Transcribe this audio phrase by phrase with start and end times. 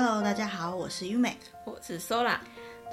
[0.00, 2.38] Hello，大家好，我是优美，我是 Sola，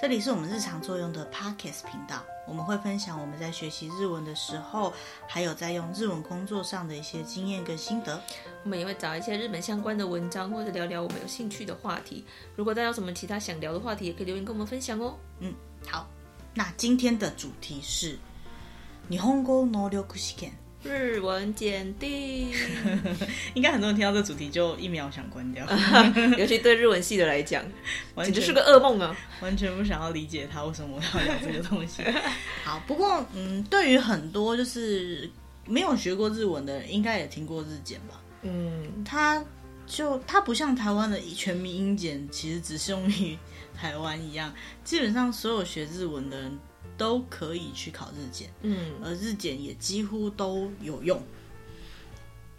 [0.01, 4.91] 这里是我们日常作用的 Podcast 频道，我们会分享我们在学习日文的时候，
[5.27, 8.19] 还有在用日文工作上的一些经验跟心得。
[8.63, 12.25] 我们也会找一些日本相关的文章，或者聊聊我们有兴趣的话题。
[12.55, 15.15] 如果大家有什么其他想聊的话题，也可以留言跟我们分享哦。
[15.41, 15.53] 嗯，
[15.87, 16.07] 好，
[16.55, 18.13] 那今天的主题是
[19.09, 20.51] 日本語能力試験。
[20.85, 22.51] 日文检定，
[23.55, 25.65] 应该很多人听到这个主题就一秒想关掉，
[26.37, 27.65] 尤其对日文系的来讲，
[28.17, 29.17] 简直是个噩梦啊！
[29.41, 32.03] 完全不想要理解他为什么我要聊这个东西。
[32.63, 35.27] 好，不过嗯，对于很多就是
[35.65, 38.21] 没有学过日文的人，应该也听过日检吧？
[38.43, 39.43] 嗯，它
[39.87, 43.35] 就它不像台湾的全民英检，其实只适用于
[43.75, 46.59] 台湾一样，基本上所有学日文的人。
[46.97, 51.21] 都可以去考日检，嗯，而日检也几乎都有用，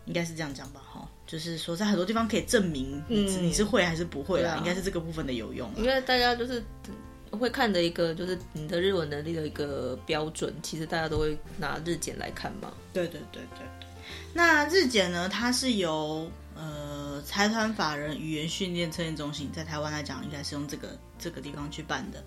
[0.05, 5.71] 应该是这样讲吧，哈，就是说在很多地方可以证明你，嗯、你是会还是不会啦，啊，应该是这个部分的有用。
[5.77, 6.63] 因为大家就是
[7.31, 12.73] 会看的一个，就是你的日文能力的一个标准，其实大家都会拿日检来看嘛。
[12.93, 13.87] 对对对对对。
[14.33, 22.23] 那日检呢，它是由呃财团法人语言训练测验中心，在台湾来讲，应该是用这个这个地方去办的。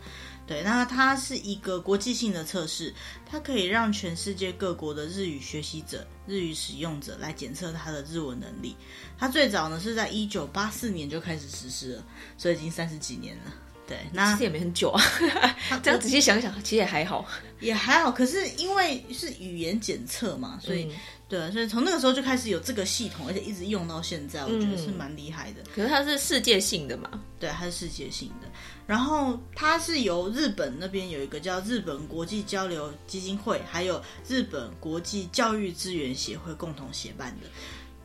[0.49, 2.91] 对，那它是一个国际性的测试，
[3.23, 8.75] 它可以让全世界各国的日语学习者、日语使用者来检测他的日文能力。
[9.15, 12.03] 它最早呢是在一九八四年就开始实施了，
[12.35, 13.53] 所以已经三十几年了。
[13.89, 15.03] 对，那其实也没很久啊。
[15.83, 17.25] 这样仔细想想，其实也还好，
[17.59, 18.09] 也还好。
[18.09, 20.85] 可是因为是语言检测嘛，所以。
[20.85, 20.91] 嗯
[21.29, 25.61] 对，所以从那个时候就开始有这个系统，而且一直用到现在，我觉得是蛮厉害的。
[25.75, 27.07] 可是它是世界性的嘛？
[27.39, 28.47] 对，它是世界性的。
[28.87, 37.47] 然后它是由日本那边有一个叫日本国际交流基金会，还有日本国际教育资源协会共同协办的。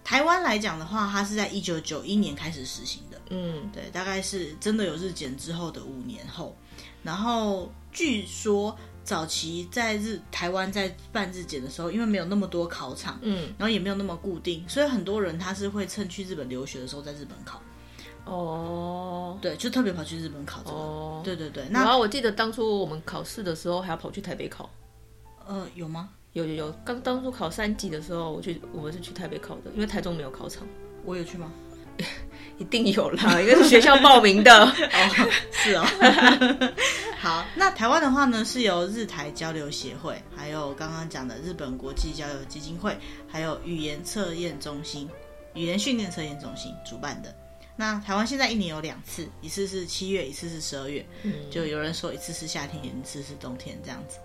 [0.04, 3.13] 台湾来讲的话，它是在一九九一年开始实行的。
[3.30, 6.56] 嗯，对，大概是真的有日检之后的五年后。
[7.02, 8.76] 然后据说。
[9.04, 17.60] 早期在日台湾在办日检的时候，因为没有那么多考场，嗯，然后也没有那么固定，所以很多人他是会趁去日本留学的时候在日本考。
[18.24, 20.76] 哦，对，就特别跑去日本考这个。
[20.78, 21.66] 哦，对对对。
[21.68, 24.70] 那然后我记得当初我们考试的时候还要跑去台北考。
[25.46, 26.08] 呃，有吗？
[26.32, 26.72] 有有有。
[26.82, 30.66] 刚当初考三级的时候，我去我们是去台北考的，因为台中没有考场。
[31.04, 31.52] 我有去吗？
[32.58, 34.72] 一定有啦，因为是学校报名的 哦。
[35.50, 35.84] 是哦。
[37.18, 45.08] 好，那台湾的话呢，是由日台交流协会，还有刚刚讲的日本国际交流基金会，还有语言测验中心、
[45.54, 47.34] 语言训练测验中心主办的。
[47.76, 51.04] 那台湾现在一年有两次，一次是七月，一次是十二月。
[51.22, 54.18] 嗯，就有人说一次是夏天，一次是冬天这样子。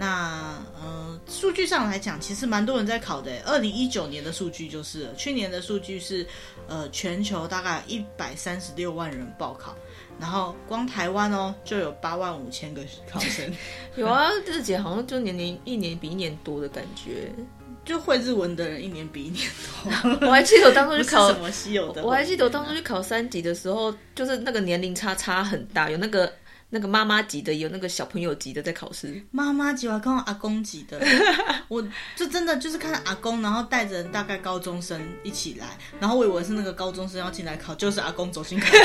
[0.00, 3.32] 那呃，数据上来讲，其实蛮多人在考的。
[3.44, 6.24] 二零一九年的数据就是了，去年的数据是，
[6.68, 9.74] 呃，全球大概一百三十六万人报考，
[10.20, 13.52] 然后光台湾哦就有八万五千个考生。
[13.96, 17.32] 有啊，日姐好像就年年一年比一年多的感觉，
[17.84, 19.50] 就会日文的人一年比一年
[19.82, 20.22] 多。
[20.28, 26.32] 我还记得我当初去考什么稀有的，我还记得我当初去考三级的时候，就是那个年龄差差很大，有那个。
[26.70, 29.22] 那个妈妈级的，有那个小朋友级的在考试。
[29.30, 31.00] 妈妈级我还看到阿公级的，
[31.68, 31.82] 我
[32.14, 38.66] 就真的就是看到阿公，然后带着大概高中生一起来，然后我以为是那个高中生要进来考，就是阿公走进考。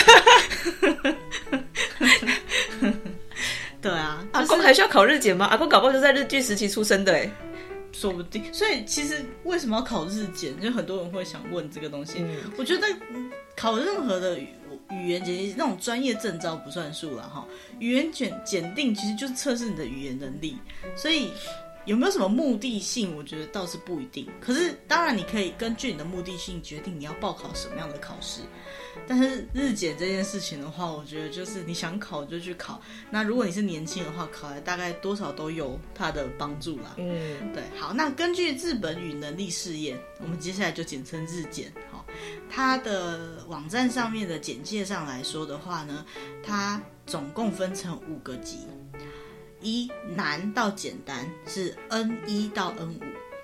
[3.82, 5.46] 对啊，阿公还需要考日检吗？
[5.48, 7.30] 阿公搞不好就在日据时期出生的哎，
[7.92, 8.42] 说不定。
[8.54, 10.58] 所以其实为什么要考日检？
[10.62, 12.20] 就很多人会想问这个东西。
[12.20, 12.88] 嗯、我觉得
[13.58, 14.40] 考任何的。
[14.94, 17.46] 语言检定那种专业证照不算数了哈，
[17.80, 20.58] 语言检检定其实就是测试你的语言能力，
[20.96, 21.30] 所以
[21.86, 24.28] 有没有什么目的性，我觉得倒是不一定。
[24.40, 28.42] 可是当然你可以根据你的目的性决定你要报考什么样的考试。
[29.08, 32.80] 但是日检这件事情的话，我觉得就是你想考就去考。
[33.10, 36.94] 那如果你是年轻的话，考来大概多少都有它的帮助啦。
[36.98, 37.64] 嗯，对。
[37.76, 41.74] 好，那根据日本语能力试验，我们接下来就简称日检。
[42.50, 46.06] 好，它的网站上面的简介上来说的话呢，
[46.44, 48.60] 它总共分成五个级，
[49.62, 53.00] 一难到简单是 N 一到 N 五。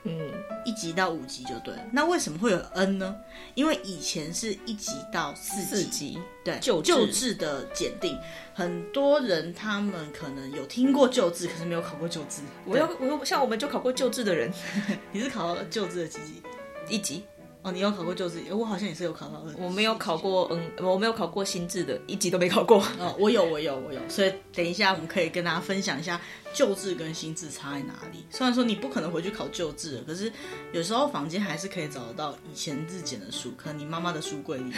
[0.05, 0.31] 嗯，
[0.63, 1.81] 一级到五级就对了。
[1.91, 3.13] 那为什么会有 N 呢？
[3.53, 8.17] 因为以前是一级到四级，四级对旧旧制的检定，
[8.53, 12.41] 很多人他们可能有听过旧制，可是没有考过旧制。
[12.63, 14.49] 我又，我又，像我们就考过旧制的人。
[15.11, 16.41] 你是考了旧制的几级？
[16.87, 17.25] 一级。
[17.61, 18.41] 哦，你有考过旧字？
[18.51, 19.43] 我好像也是有考到。
[19.57, 22.81] 我没有考过，嗯，我没有考过新字的，一级都没考过。
[22.97, 23.99] 哦，我有，我有，我有。
[24.07, 26.21] 所以等一下我们可以跟大家分享一下
[26.53, 28.25] 旧制跟新字差在哪里。
[28.29, 30.31] 虽然说你不可能回去考旧字，可是
[30.71, 34.75] 有时候房间还是可以找得到以前日检的书，可能你妈妈的书柜里面。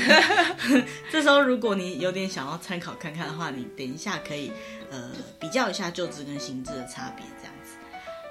[1.11, 4.51] 这时候如果你有点想要参考看看的话，你等一下可以
[4.89, 7.53] 呃比较一下旧制跟新字的差别，这样。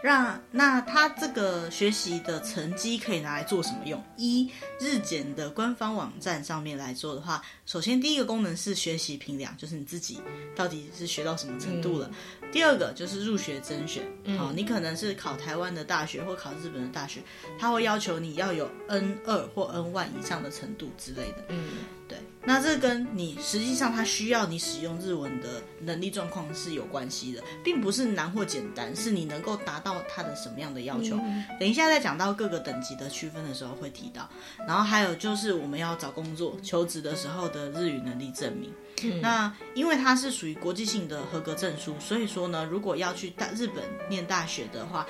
[0.02, 4.02] 让那他这个学习的成绩可以拿来做什么用？
[4.16, 4.50] 一
[4.80, 10.20] 日检的官方网站上面来做的话，首先第一个功能是学习评量，就是你自己
[10.56, 12.10] 到底是学到什么程度了。
[12.40, 14.02] 嗯、第二个就是入学甄选，
[14.38, 17.20] 好、嗯，你可能是考台湾的大学或考日本的大学，
[17.58, 21.44] 他会要求你要有 N 二或 N 万以上的程度之类的。
[21.48, 21.68] 嗯，
[22.10, 22.18] 对。
[22.42, 31.16] 那这跟你实际上他需要你使用日文的能力状况是有关系的，并不是难或简单，是你能够达到他的什么样的要求。
[31.16, 34.28] 嗯、等一下再讲到各个等级的区分的时候会提到。
[34.66, 38.72] 然后还有就是我们要找工作求职的时候的日语能力证明。
[39.04, 45.06] 嗯、那因为它是属于国际性的合格证书，所以说呢，如果要去大日本念大学的话，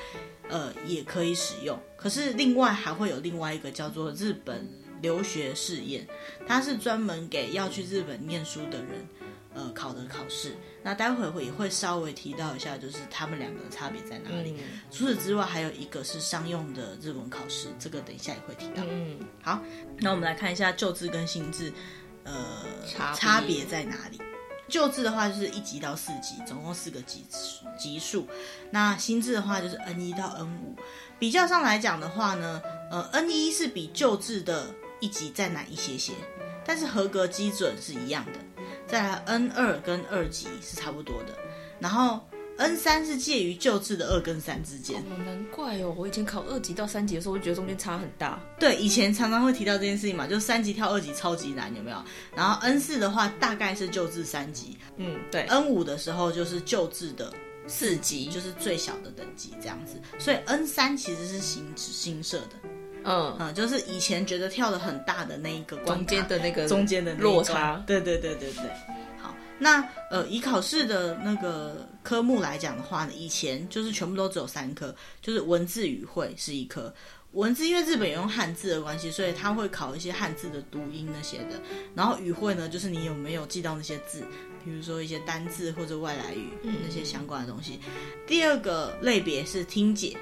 [0.49, 1.79] 呃，也可以使用。
[1.97, 4.69] 可是另外还会有另外一个叫做日本。
[5.01, 6.07] 留学试验，
[6.47, 9.07] 它是专门给要去日本念书的人，
[9.55, 10.57] 呃，考的考试。
[10.83, 14.55] 那待会会也会稍微提到一下，就是他们两个的差别在哪里。
[14.59, 18.83] 嗯、除此之外，还有一个是商用的日文考试，这个等一下也会提到。
[18.89, 19.63] 嗯，好，
[19.99, 21.71] 那我们来看一下旧字跟新字，
[22.25, 24.19] 呃，差差别在哪里？
[24.69, 27.27] 旧字的话就是一级到四级，总共四个级
[27.79, 28.27] 级数。
[28.71, 30.77] 那新字的话就是 N 一到 N 五。
[31.19, 34.75] 比较上来讲的话呢，呃，N 一是比旧字的。
[35.01, 36.13] 一级再难一些些，
[36.65, 38.33] 但是合格基准是一样的。
[38.87, 41.35] 再来 N 二跟二级是差不多的，
[41.79, 42.21] 然后
[42.57, 45.01] N 三是介于旧制的二跟三之间。
[45.03, 48.39] 哦，难怪哦，我以前考二级到三级的时候，我就觉得中间差很大。
[48.59, 52.03] 对，以前常常会提到这件事情嘛，就是三级跳二级超级难，有没有？
[52.35, 55.43] 然后 N 四的话大概是旧制三级，嗯，对。
[55.43, 57.33] N 五的时候就是旧制的
[57.69, 60.01] 四级，就是最小的等级这样子。
[60.19, 62.57] 所以 N 三其实是新新设的。
[63.05, 68.71] 嗯嗯，就是以前觉得跳的很大的那一个关，中间的那个中间的落差，对对对对对。
[69.19, 76.93] 好，那呃，以考试的那个科目来讲的话呢，以前就是全部都只有三科，就是文字语汇是一科。
[77.33, 81.61] 文字因为日本也用汉字的关系，所以他会考一些汉字的读音那些的。
[81.95, 84.25] 然后语汇呢，就是你有没有记到那些字，
[84.65, 87.79] 比如说一些单字或者外来语、嗯、那些相关的东西。
[88.27, 90.17] 第二个类别是听解。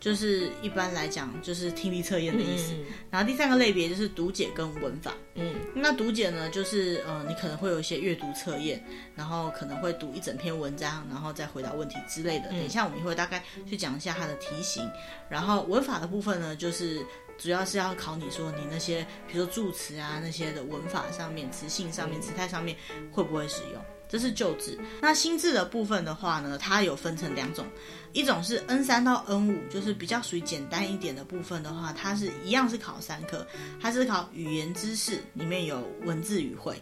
[0.00, 2.72] 就是一般来讲，就是听力测验的意思。
[2.72, 5.12] 嗯、然后第三个类别就是读解跟文法。
[5.34, 8.84] 嗯，那读解呢，就是呃，你可能会有一些阅读测验，
[9.14, 12.48] 然后可能会读一整篇文章，然后再回答问题之类的。
[12.48, 14.88] 等一下我们会大概去讲一下它的题型。
[15.28, 17.00] 然后文法的部分呢，就是
[17.38, 22.76] 主要是要考你说你那些，比如说助词啊那些的文法上面、词性上面、词态上面
[23.10, 23.82] 会不会使用。
[24.08, 27.64] 这是旧字，那新字的部分的话呢，它有分成两种，
[28.12, 33.46] 一种是 N 三到 N 五，就是比较属于简单一点的部分的话，它是一样是考三科，
[33.80, 36.80] 它是考语言知识，里面有文字语汇，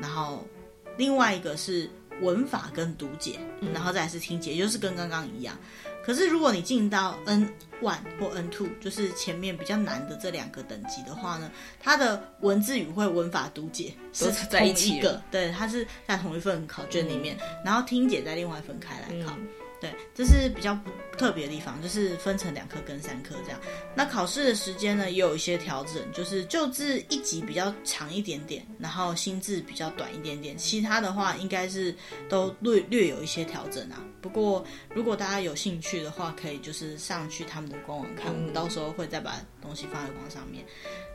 [0.00, 0.46] 然后
[0.96, 1.90] 另外一个是
[2.20, 3.38] 文法跟读解，
[3.72, 5.56] 然后再来是听解，也就是跟刚刚一样。
[6.04, 7.52] 可是如果你进到 N
[7.82, 11.50] one 或 N two，就是前面比较难的这两个等级的话呢，
[11.80, 19.32] 它的文字语汇、文法、读解是在一起的，对，它是在同一份考卷里面，嗯、然后听解在另外分开来考。
[19.38, 19.48] 嗯
[19.80, 20.76] 对，这是比较
[21.16, 23.60] 特别的地方，就是分成两科跟三科这样。
[23.94, 30.56] 那考试的时间呢，也有一些调整，就是旧制一级比较长一点点，然后新制比较短一点点。
[30.56, 31.94] 其他的话，应该是
[32.28, 34.02] 都略略有一些调整啊。
[34.20, 40.64] 不过，如果大家有兴趣的话，可以就是上去他们的官网看，我们到时候会再把东西放在网上面。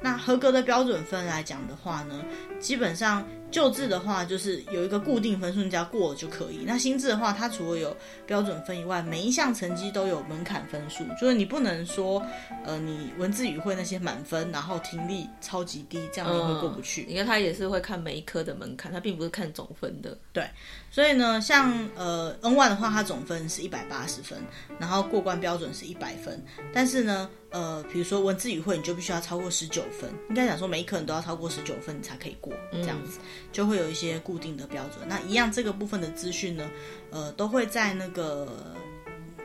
[0.02, 2.24] 那合格的标准分来讲的话呢，
[2.60, 6.62] 基本上旧制的话就是有一个固定分数，你只要过了就可以。
[6.66, 12.26] 那新制的话，它除了有标准分以外，每一项成绩都有门槛分数，就是你不能说，
[12.64, 17.04] 呃，你文字语会那些满分，然后听力超级低，这样你会过不去。
[17.04, 20.18] 因为他也是会看每一科的门槛，他并不是看总分的。
[20.34, 20.50] 对，
[20.90, 24.40] 所以呢，像呃 N one 的话，它总分是一百八十分，
[24.80, 26.44] 然后过关标准是一百分，
[26.74, 27.30] 但是呢。
[27.52, 30.10] 呃，比如说文字语会，你就必须要超过十九分。
[30.30, 32.54] 应该讲说，每一科你都要超过十九分，你才可以过。
[32.72, 33.20] 这样子
[33.52, 35.06] 就会有一些固定的标准。
[35.06, 36.72] 那一样，这个部分的资讯呢，
[37.10, 38.48] 呃，都会在那个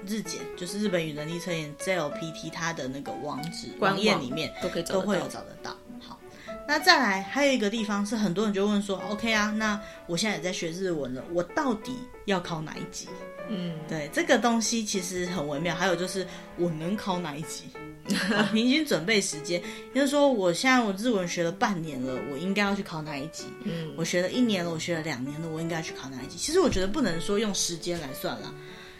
[0.07, 5.77] 日检，就是日本语能力测验 JLPT 它的那个网址网页里面都可以都会有找得到。
[6.01, 6.19] 好，
[6.69, 11.93] 那再来还有一个地方是很多人就问说，OK 啊，那我现在也在学日文了，我到底
[12.27, 13.09] 要考哪一级？
[13.49, 15.75] 嗯，对，这个东西其实很微妙。
[15.75, 17.65] 还有就是我能考哪一级？
[18.53, 19.61] 平均准备时间，
[19.93, 23.47] 也就是说，我现在我日文学了半年了，我应该要去考哪一级？
[23.65, 26.39] 嗯，我学了一年了，我学了两年了，我应该要去考哪一级？
[26.39, 28.55] 其实我觉得不能说用时间来算了。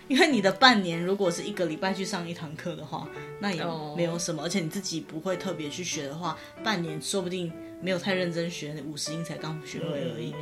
[0.09, 3.09] 因为你的半年如果是一个礼拜去上一堂课的话，
[3.41, 3.63] 那也
[3.97, 10.35] 没有什么，而且你自己不会特别去学的话，半年说不定没有太认真学，五十音才刚学会而已。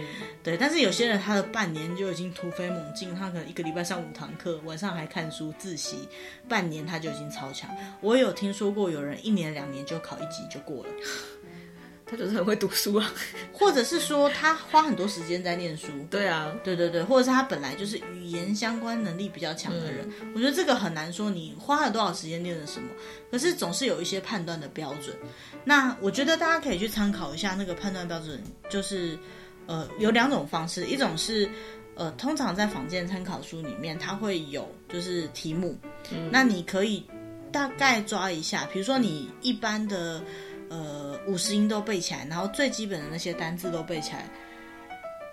[0.43, 6.09] 对，但是有些人他的半年就已经突飞猛进，他可能一个礼拜上五堂课，晚上还看书自习，
[6.49, 7.71] 半年他就已经超强。
[8.01, 10.91] 我有听说过有人一年两年就考一级就过了。
[12.07, 13.13] 他就是很会读书啊，
[13.53, 15.87] 或者是说他花很多时间在念书。
[16.11, 20.07] 对啊，对对对，或者是他本来就是语言相关能力比较强的人。
[20.21, 22.89] 嗯，我觉得这个很难说你花了多少时间念了什么，
[23.31, 25.17] 可是总是有一些判断的标准。
[25.65, 29.19] 那我觉得大家可以去参考一下那个判断标准，就是
[29.67, 31.49] 呃有两种方式，一种是
[31.95, 35.75] 呃通常在坊间参考书里面它会有就是题目，
[36.13, 37.03] 嗯，那你可以
[37.51, 40.23] 大概抓一下，比如说你一般的。
[40.75, 44.29] 呃，五十音都背起来，然后最基本的那些单字都背起来，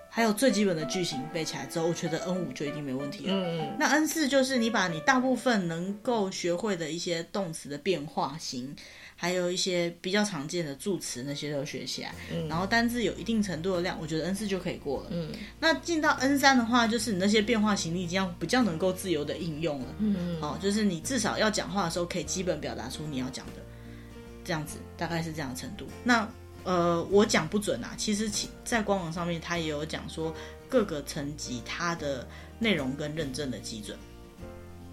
[0.07, 3.33] 还有最基本的句型背起来之后，我觉得 N 五就一定没问题了。
[3.33, 8.75] 嗯，那 N 四就是你把你大部分能够学会的一些动词的变化型，
[9.15, 15.07] 还有一些比较常见的助词那些都学起来，嗯，然后单字有一定程度的量，我觉得 N 四就可以过了。
[15.09, 19.95] 嗯，那进到 N 三的话，就是你那些变化型你已经要比较能够自由的应用了。
[19.97, 23.61] 嗯，好，就是你至少要讲话的时候可以基本表达出你要讲的。
[24.43, 25.85] 这样子大概是这样的程度。
[26.03, 26.27] 那
[26.63, 27.95] 呃，我讲不准啊。
[27.97, 30.31] 其实其在官网上面，它也有讲说
[30.69, 32.27] 各个层级它的
[32.59, 33.97] 内容跟认证的基准。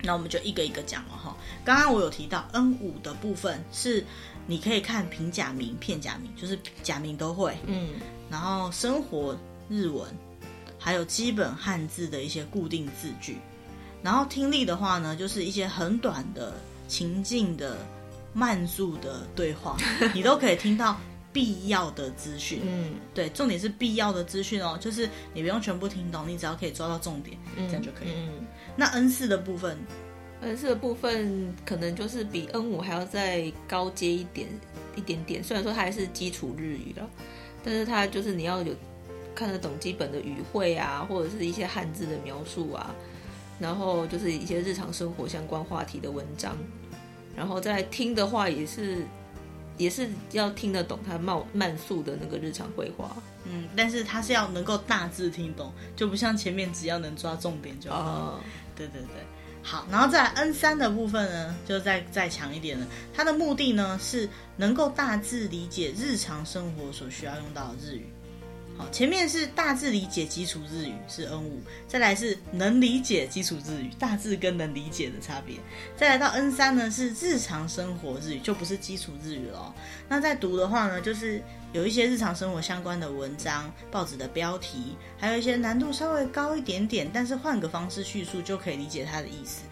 [0.02, 1.36] 那我们就一个一个讲了哈。
[1.64, 4.02] 刚刚我有提到 N 五的部分是
[4.46, 7.58] 你可以看平假名、片假名，就是假名都会。
[7.66, 7.94] 嗯。
[8.30, 9.36] 然后生活
[9.68, 10.06] 日文，
[10.78, 13.38] 还有基本汉字的一些固定字句。
[14.02, 16.54] 然后听力的话呢，就是一些很短的
[16.86, 17.76] 情境的。
[18.32, 19.76] 慢速的对话，
[20.14, 20.96] 你都可以听到
[21.32, 22.60] 必要的资讯。
[22.64, 28.08] 嗯，对，重点是必要的资讯哦，就是你不用全部听懂，你只要可以抓到重点，嗯、这样就可以。
[28.14, 29.76] 嗯，那 N 四的部分
[30.40, 34.48] ，N 四的部分可能就是比 N 五还要再高阶一点
[34.96, 35.42] 一点点。
[35.42, 37.08] 虽然说它还是基础日语了，
[37.64, 38.74] 但是它就是你要有
[39.34, 42.94] 看得懂基本的语汇啊，或者是一些汉字的描述啊，
[43.58, 46.56] 然后就是一些日常生活相关话题的文章。
[47.38, 49.06] 然后再听的话，也是，
[49.76, 53.16] 也是要听得懂他慢慢速的那个日常会话。
[53.44, 57.96] 嗯，但是他是要能够大致听懂，就不像前面只要能抓重点就好。
[57.96, 58.40] 哦，
[58.74, 59.08] 对对对，
[59.62, 62.86] 好，然后在 N 三的部分呢，就再再强一点了。
[63.14, 68.06] 它的目的呢，是能够大致理解日常生活所需要用到的日语。
[68.78, 75.56] 好，前面是大致理解基础日语是 N 五，再来是能理解基础日语，大致跟能理解的差别，
[75.96, 79.74] 再来到 N 三呢是日常生活日语，就不是基础日语了。
[80.08, 81.42] 那在读的话呢，就是
[81.72, 89.62] 有一些日常生活相关的文章、报纸的标题，还有一些难度稍微高一点点，但是换个方式叙述就可以理解它的意思。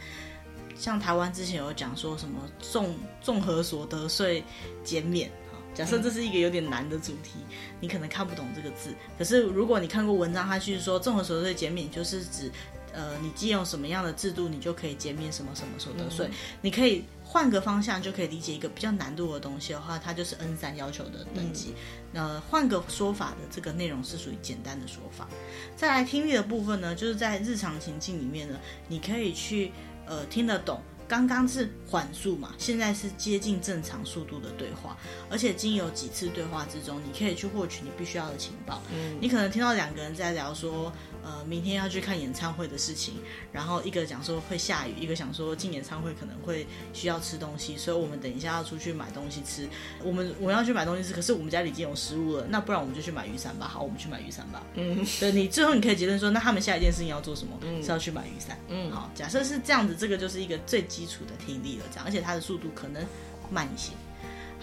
[0.76, 4.42] 像台湾之前有讲说什么综综合所得税
[4.82, 5.30] 减免。
[5.76, 7.40] 假设这是一个有点难的主题，
[7.80, 8.94] 你可能看不懂这个字。
[9.18, 12.50] 可是如果你看过文章，它去说综合所得税减免，就是指，
[12.94, 16.30] 呃，你既有什么样的制度，你就可以减免什么什么所得税。
[16.62, 21.74] 你可以换个方向，就可以理解一个比较难度的东西的话，它就是 N 三要求的等级。
[22.14, 25.28] 呃，换个说法的这个内容是属于简单的说法。
[25.76, 29.72] 再来听力的部分呢，就是在日常情境里面呢，你可以去
[30.06, 30.80] 呃听得懂。
[31.08, 34.96] 刚刚是缓速嘛，现在是接近正常速度的对话，
[35.30, 38.82] 而且经由几次对话之中，你可以去获取你必须要的情报。
[38.92, 40.92] 嗯，你可能听到两个人在聊说，
[41.26, 43.14] 呃，明天要去看演唱会的事情，
[43.52, 49.68] 然后一个讲说会下雨，一个想说进演唱会可能会需要吃东西，所以我们等一下要出去买东西吃。
[50.02, 53.68] 我们我们要去买东西吃，可是我们家里已经有食物了，那不然我们就去买雨伞吧。
[53.68, 54.62] 好，我们去买雨伞吧。
[54.76, 57.58] 嗯，对，你最后你可以结论说，那他们下一件事情要做什么？
[57.60, 58.58] 嗯，是要去买雨伞。
[58.68, 60.86] 嗯，好，假设是这样子，这个就是一个最。
[60.86, 63.04] 基础的听力了，这样，而且它的速度可能
[63.50, 63.90] 慢一些。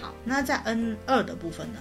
[0.01, 1.79] 好，那在 N 二的部分呢，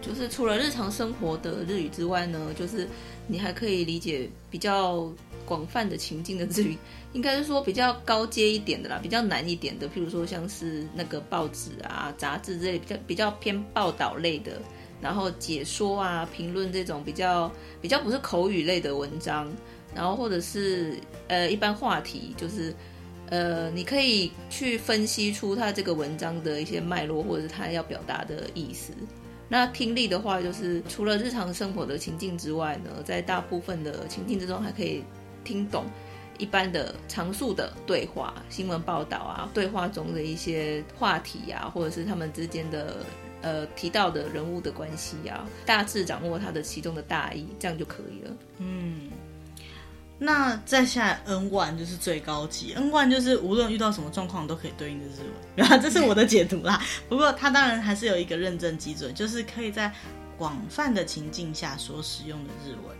[0.00, 2.88] 就是除了日常生活的日语之外呢，就是
[3.26, 5.10] 你还可以理解比较
[5.44, 6.76] 广泛的情境的日语，
[7.12, 14.60] 应该是说比较高阶一点的啦，比较难一点的，譬如说像是那个报纸啊、杂志这类比较比较偏报道类的，
[15.00, 17.50] 然后解说啊、评论这种比较
[17.80, 19.52] 比较不是口语类的文章，
[19.94, 22.74] 然后或者是呃一般话题就是。
[23.30, 28.92] 呃，你可以去分析出他这个文章的一些脉络，或者是他要表达的意思。
[29.48, 35.04] 那听力的话，就是除了日常生活的情境之外呢，在大部分的情境之中，还可以
[35.44, 35.84] 听懂
[36.38, 43.04] 一般的常数的对话、新闻报道啊，对话中的一些话题啊，或者是他们之间的
[43.42, 48.36] 呃提到的人物的关系啊，大致掌握它的其中的大意，这样就可以了。
[48.58, 49.10] 嗯。
[50.18, 56.80] 那再下来 N one 就是最高级，N one 就是无论遇到什么状况都可以对应的日文， 然后这是我的解读啦。
[57.08, 59.92] 不过它当然还是有一个认证基准，就是可以在
[60.38, 62.96] 广泛的情境下所使用的日文。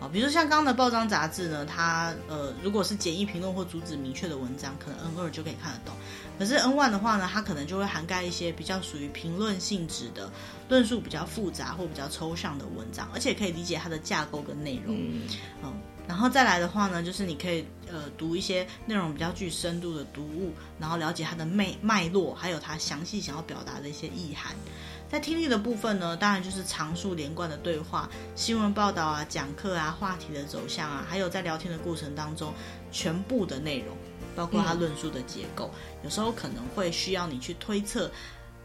[0.00, 5.94] 啊，比如像刚刚的报章杂志呢，它呃如果是简易评论或主旨明确的文章，可能 N 二就可以看得懂。
[6.38, 10.30] 可是 N one 的话呢，它可能就会涵盖一些比较属于评论性质的、
[10.70, 14.94] 论述比较复杂或比较抽象的文章，而且可以理解它的架构跟内容。
[14.96, 15.22] 嗯。
[15.64, 15.72] 嗯
[16.08, 24.54] 然后再来的话呢，就是你可以呃读一些内容比较具深度的读物，然后了解它的脉脉络，还有它详细想要表达的一些意涵。
[25.08, 32.52] 在听力的部分呢，当然就是常数连贯的对话、新闻报道啊、讲课啊、话题的走向啊，还有在聊天的过程当中
[32.92, 33.96] 全部的内容，
[34.36, 35.70] 包括它论述的结构，
[36.04, 38.10] 有时候可能会需要你去推测。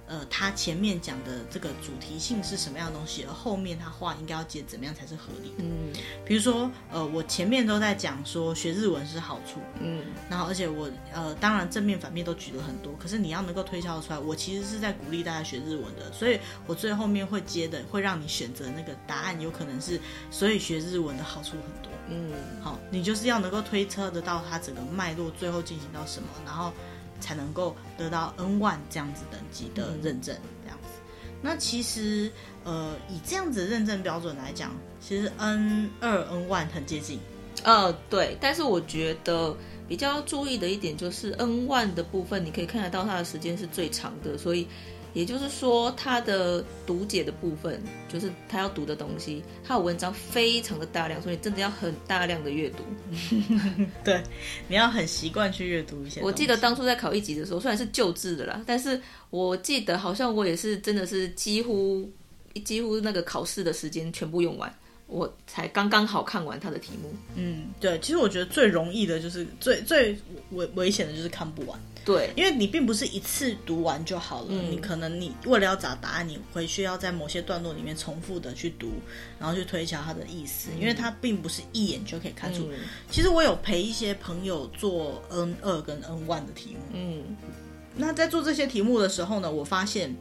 [0.07, 5.63] 呃，他前面讲的这个主题性是什么样的东西，而后面他话应该要接怎么样才是合理的？
[5.63, 5.91] 嗯，
[6.23, 22.31] 比如说，呃，我前面都在讲说学日文是好处，嗯，然后而且我呃，当然正面反面都举了很多，可是你要能够推敲出来，我其实是在鼓励大家学日文的，所以我最后面会接的会让你选择那个答案，有可能是所以学日文的好处很多，嗯，
[22.61, 26.71] 好，你就是要能够推测得到它整个脉络最后进行到什么，然后。
[27.19, 30.89] 才能够得到 N one 这样子等级的认证，这样子。
[31.41, 32.31] 那其实，
[32.63, 37.19] 呃，以这样子认证标准来讲，其实 N 二、N one 很接近。
[37.63, 38.37] 呃，对。
[38.39, 39.55] 但是我觉得
[39.87, 44.67] 比较注意的一点就是 N one 的部分，你可以看得到它的时间是最长的，所以。
[45.15, 52.83] 也就是说，他的读解的部分，就是他要读的东西，他的文章非常的大量，所以真的要很大量的阅读。
[54.03, 54.21] 对，
[54.67, 56.21] 你要很习惯去阅读一些。
[56.21, 62.07] 我记得当初在考一级的时候，虽然是旧制的啦，但是我记得好像我也是真的是几乎
[62.65, 64.71] 几乎那个考试的时间全部用完。
[65.07, 67.13] 我才刚刚好看完他的题目。
[67.35, 70.17] 嗯，对，其实我觉得最容易的就是最最
[70.49, 71.79] 危危险的就是看不完。
[72.05, 78.93] 对，因为你并不是一次读完就好了，嗯、你可能你为了要找答案，你回去要在某些段落里面重复的去读，
[79.39, 82.69] 然后去推敲它的意思，嗯、因为它并不是一眼就可以看出。
[82.71, 82.77] 嗯、
[83.09, 87.35] 其实我有陪一些朋友做 N 二跟 N one 的题目，嗯，
[87.95, 90.15] 那在做这些题目的时候呢，我发现。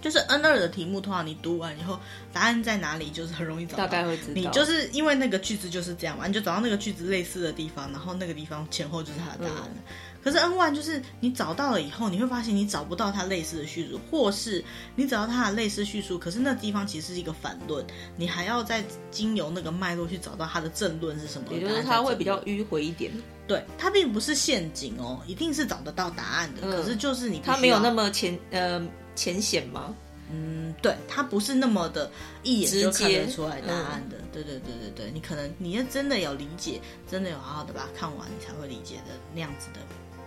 [0.00, 1.96] 就是 N 二的题目，通常你读完以后，
[2.32, 3.86] 答案在哪里，就是很容易找到。
[3.86, 4.32] 大概会知道。
[4.34, 9.70] 你就是因为那个句子就是这样嘛，你就找到那个句子类似的地方，然后那个地方前后就是它的答案。
[9.72, 9.82] 嗯、
[10.22, 17.84] 可是 N one 就是你找到了以后，你会发现你找不到它类似的叙述，或是你找到它的类似叙述，可是那地方其实是一个反论，
[18.16, 21.48] 你还要再经由那个脉络去找到它的正论是什么。
[21.52, 23.12] 也就是它会比较迂回一点。
[23.46, 26.60] 对，它并不是陷阱哦，一定是找得到答案的。
[26.62, 28.82] 嗯、可是就是你它没有那么浅呃。
[29.14, 29.94] 浅显吗？
[30.32, 32.10] 嗯，对，它不是那么的
[32.42, 34.16] 一眼就看得出来答案的。
[34.16, 39.80] 嗯、对对对对对，你可能你要真的有理解，真的有好好的把它看完，你才会理解的那样子的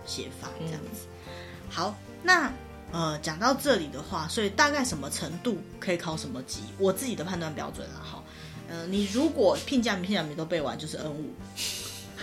[0.06, 1.06] 写法，这样子。
[1.26, 1.32] 嗯、
[1.68, 2.52] 好，那
[2.92, 6.60] 呃，讲到这里的话，所以大概什么程度可以考什么级？
[6.78, 8.22] 我自己的判断标准了哈。
[8.68, 11.34] 呃，你如果聘假名聘假名都背完，就是 N 五。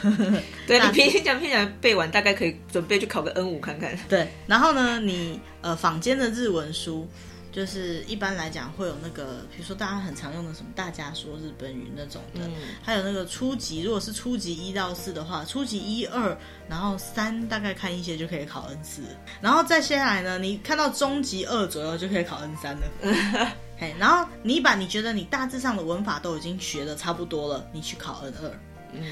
[0.68, 3.98] 对，你平时讲平讲背完，大概可以准备去考个 N 五看看。
[4.10, 7.08] 对，然后呢，你呃坊间的日文书，
[7.54, 16.36] 就是一般来讲会有那个，比如说大家很常用的什么大家说日本语那种的，嗯、还有那个初级，如果是初级一到四的话，初级一二，
[16.68, 19.04] 然后三大概看一些就可以考 N 四，
[19.40, 23.54] 然后再接下来呢，你看到中级二左右就可以考 N 三了。
[23.78, 28.60] 嘿，然后你把你觉得你大致上的文法都已经学的差不多了，你去考 N 二。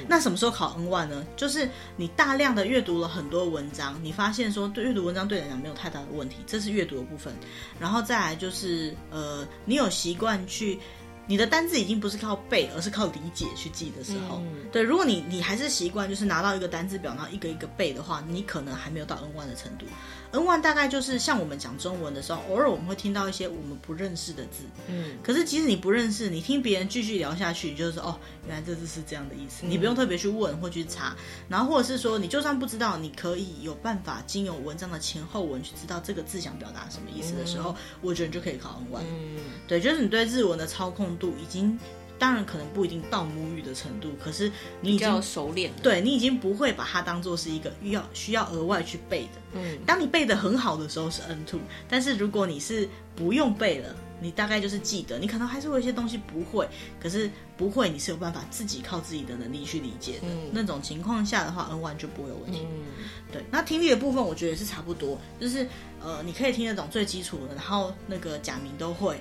[0.07, 1.25] 那什么时候考 N one 呢？
[1.35, 7.33] 就是你大量的阅读了很多文章，你发现说对阅读文章对你来讲没有太大的问题，这是阅读的部分。
[7.79, 10.79] 然后再来就是呃，你有习惯去。
[11.27, 14.81] 你的单字已经不是靠背，而是靠理解去记的时候，嗯、对。
[14.81, 19.85] 如果你你还是习惯就是拿到一个单字表，然后一个一个背的话，你可能还没有到 N one 的程度。
[20.31, 25.17] N one 大概就是像我们讲中文的时候，偶尔我们会听到一些我们不认识的字，嗯。
[25.23, 31.15] 可是即使你不认识，你听别人继续聊下去，就是说哦，原来这字是这样的意思，嗯、你不用特别去问或去查。
[31.47, 39.01] 然后或者是说，你就算不知道，你可以有办法经由文章的前后文去知道这个字想表达什么意思的时候，嗯、我觉得你就可以考 N1。
[39.01, 41.77] 嗯，对，就是你对日文的操控度已经，
[42.19, 49.41] 当然可能不一定到母语的程度，可是你已经熟练，对，你已经不会把它当做是一个要需要额外去背的。
[49.53, 56.67] 嗯，当你背的很好的时候是 N two，但是如果你是不用背了，你大概就是记得，你可能还是会有一些东西不会，
[56.99, 60.27] 可是不会你是有办法自己靠自己的能力去理解的。
[60.29, 62.59] 嗯、那种情况下的话，N one 就不会有问题。
[62.61, 65.67] 嗯、对，那听力的部分我觉得也是差不多，就是
[65.99, 69.19] 呃，你可以听得懂最基础的，然后那个假名都会，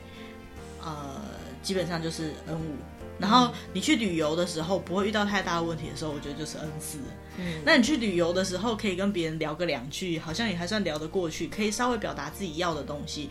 [0.85, 1.23] 呃，
[1.63, 2.75] 基本上就是 N 五。
[3.19, 6.99] 然后你去旅游的时候不会遇到太大的问题的时候，我觉得就是 N 四。
[7.37, 13.29] 嗯，那你去旅游的时候可以跟别人聊个两句，好像也还算聊得过去，可以稍微表达自己要的东西。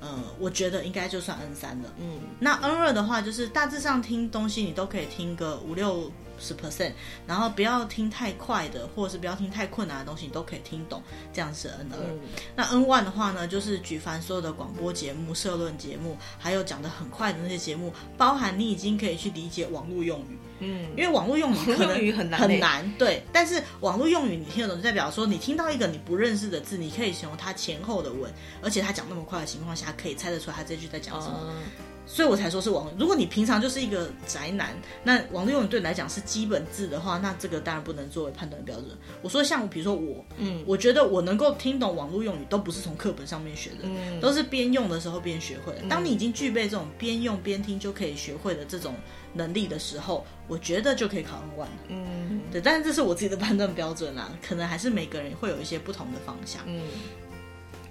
[0.00, 1.92] 呃，我觉得应该就算 N 三了。
[1.98, 6.10] 嗯，那 N 二的话就是大致上听东西你都可以听个五六。
[6.42, 6.92] 十 percent，
[7.26, 11.02] 然后不要听太快的，或者是不要听太困难的东西，你都可以听懂，
[11.32, 11.98] 这样是 N 二。
[11.98, 12.20] 嗯、
[12.56, 20.38] 那 N one 的话呢，就是举凡所有的广播节目、社论节目，还有讲的很快的那些节目，包含你已经可以去理解网络用语。
[20.64, 22.92] 嗯，因为网络用语可能很难，很难。
[22.98, 31.36] 对，但是网络用语你听得懂，就代表说你听到一个你不认识的字，你可以形容它前后的文，而且他讲那么快的情况下，可以猜得出来他这句在讲什么。
[31.42, 31.62] 嗯
[32.04, 32.92] 所以我才说是网络。
[32.98, 38.88] 如果你平常就是一个宅男，那网络用语对你来讲是基本字的话，那这个当然不能作为判断标准。
[39.22, 45.82] 我说像比如说我，嗯，我觉得我能够听懂网络用语，都不是从课本上面学的，嗯，都是边用的时候边学会的。
[45.88, 48.94] 当你已经具备这种边用边听就可以学会的这种
[49.32, 51.76] 能力的时候，我觉得就可以考 N 万了。
[51.88, 56.62] 嗯，对，但是这是我自己的判断标准啦，可能还是每个人会有一些不同的方向。
[56.66, 56.82] 嗯，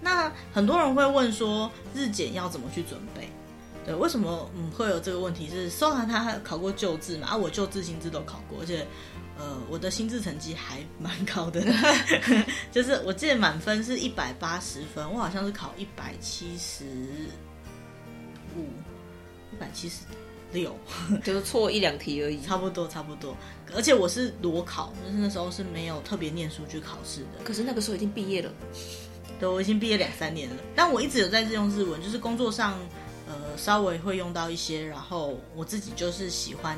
[0.02, 3.30] 那很多人会问说，日检要怎么去准备？
[3.84, 5.50] 对，为什么嗯会有这个问题？
[5.50, 7.30] 是收涵他还考过旧制嘛？
[7.30, 8.86] 啊，我旧制、新制都考过，而且
[9.39, 11.65] 呃，我的新制成绩还蛮高的，
[12.72, 16.86] 就是我记得满分是一百八十分，我好像是考一百七十
[18.56, 18.62] 五、
[19.52, 20.02] 一百七十
[20.54, 20.78] 六，
[21.26, 23.36] 就是错一两题而已，差不多差不多。
[23.74, 27.44] 而且我是裸考，就是那时候是没有特别念书去考试的。
[27.44, 28.52] 可是那个时候已经毕业了，
[29.39, 32.78] 对，我已经毕业两三年了，但我一直有在用日文，就是工作上。
[33.28, 36.78] 呃，稍微会用到一些，然后我自己就是喜欢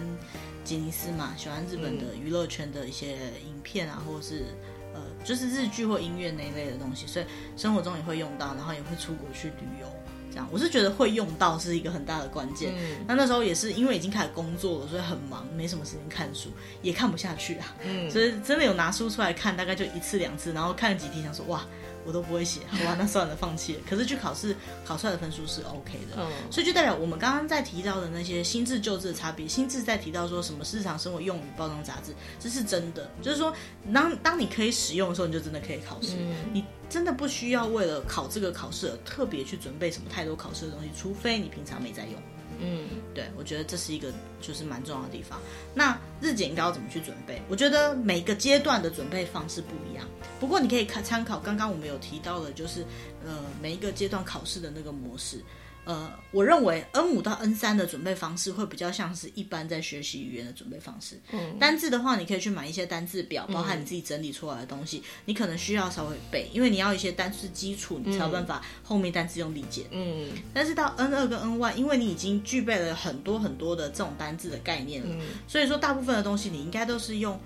[0.64, 3.14] 吉尼斯嘛，喜欢日本的娱乐圈的一些
[3.46, 4.46] 影片啊，或者是
[4.94, 7.26] 呃，就是日剧或音乐那一类的东西，所以
[7.58, 9.88] 生活中也会用到，然后也会出国去旅游，
[10.30, 12.74] 这样我是觉得会用到是一个很大的关键。
[12.78, 16.50] 嗯，那那时候也是因为已经开始工作了，所以很忙，没什么时间看书，
[16.82, 17.76] 也看不下去啊。
[17.84, 21.66] 嗯，所以真的有拿书出来看，大概就一次两次，然后看了几题，想说哇。
[22.06, 23.82] 我都不会写， 好吧，那算了，放弃了。
[23.90, 29.48] 可是去考试考出来的分数是 OK 的，嗯，所以就代表我们刚刚在提到的那些新制旧制的差别。
[29.48, 33.54] 新制在提到说什么日常生活用语包装杂志，这是真的，就是说
[33.94, 36.14] 当当你可以使用的时候，你就真的可以考试。
[36.18, 42.14] 嗯，你真的不需要为了考这个考试而特别去准备什么太多考试的东西，除非你平常没在用。
[42.60, 44.12] 嗯，对，我觉得这是一个
[44.42, 45.40] 就是蛮重要的地方。
[45.74, 47.42] 那日检应该要怎么去准备？
[47.50, 50.08] 我觉得每个阶段的准备方式不一样。
[50.40, 52.86] 不过你可以看参考刚刚我们有提到的，就是
[53.26, 55.42] 呃每一个阶段考试的那个模式。
[55.86, 61.20] 呃，我认为 N 五到 N 三的准备方式会比较像是一般在学习语言的准备方式。
[61.32, 65.00] 嗯，单字的话，你可以去买一些单字表，包含你自己整理出来的东西。
[65.00, 69.86] 嗯、你可能需要稍微背，因为你要一些单字基础，你才有办法后面单字用理解。
[69.92, 77.40] 嗯，但是到 N 二跟 N one，因为你已经具备了很多很多的这种单字的概念了，嗯、所以说大部分的东西你应该都是用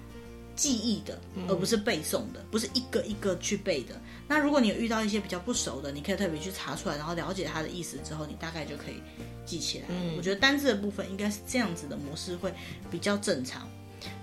[0.58, 1.18] 记忆的，
[1.48, 3.96] 而不是背诵的，不是一个一个去背的。
[4.28, 9.02] 那如果你有遇到一些比较不熟的，你可以特别去查出来，然后了解它的意思之后，你大概就可以
[9.46, 9.86] 记起来。
[9.90, 12.54] 嗯，我觉得单字的部分应该是这样子的模式会
[12.90, 13.70] 比较正常，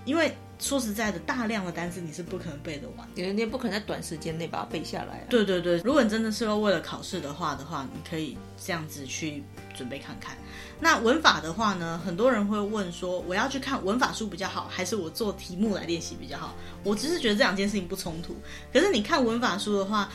[0.03, 5.25] 因为说实在的，大量的单字你是不可能背得完，因为你也不可能在短时间内把它背下来啊。
[5.29, 9.43] 对对对，如果你真的是要为了考试的话的话，你可以这样子去
[9.73, 10.37] 准备看看。
[10.79, 16.53] 那文法的话呢，很多人会问说，我要去看文法书比较好，还是我做题目来练习比较好？
[16.83, 18.35] 我只是觉得这两件事情不冲突。
[18.73, 20.09] 可是你看文法书的话，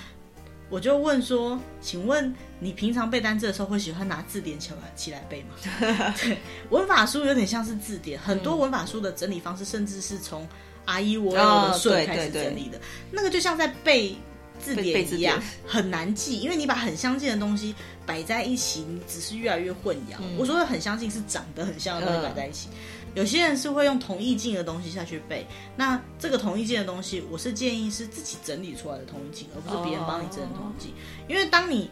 [0.68, 6.14] 我就问说，请问你平常背单词的时候会喜欢拿字典起来起来背吗？
[6.20, 6.36] 对，
[6.68, 10.46] 文法书有点像是字典，很多文法书的整理方式甚至是从
[10.86, 12.78] E O L 的顺开始整理的，
[13.10, 14.14] 那个就像在背。
[14.62, 17.74] 字典一样很难记，因为你把很相近的东西
[18.10, 20.16] 摆在一起，你只是越来越混淆。
[20.18, 22.68] 嗯、我说的很相信是长得很像的东西摆在一起。
[22.72, 22.76] 嗯、
[23.14, 25.46] 有些人是会用同意境的东西下去背，
[25.76, 30.90] 那这个同意境的东西，我是建议是自己整理出来的同意境，而不是别人帮你整理同意境。
[30.90, 30.94] 哦、
[31.28, 31.88] 因为当你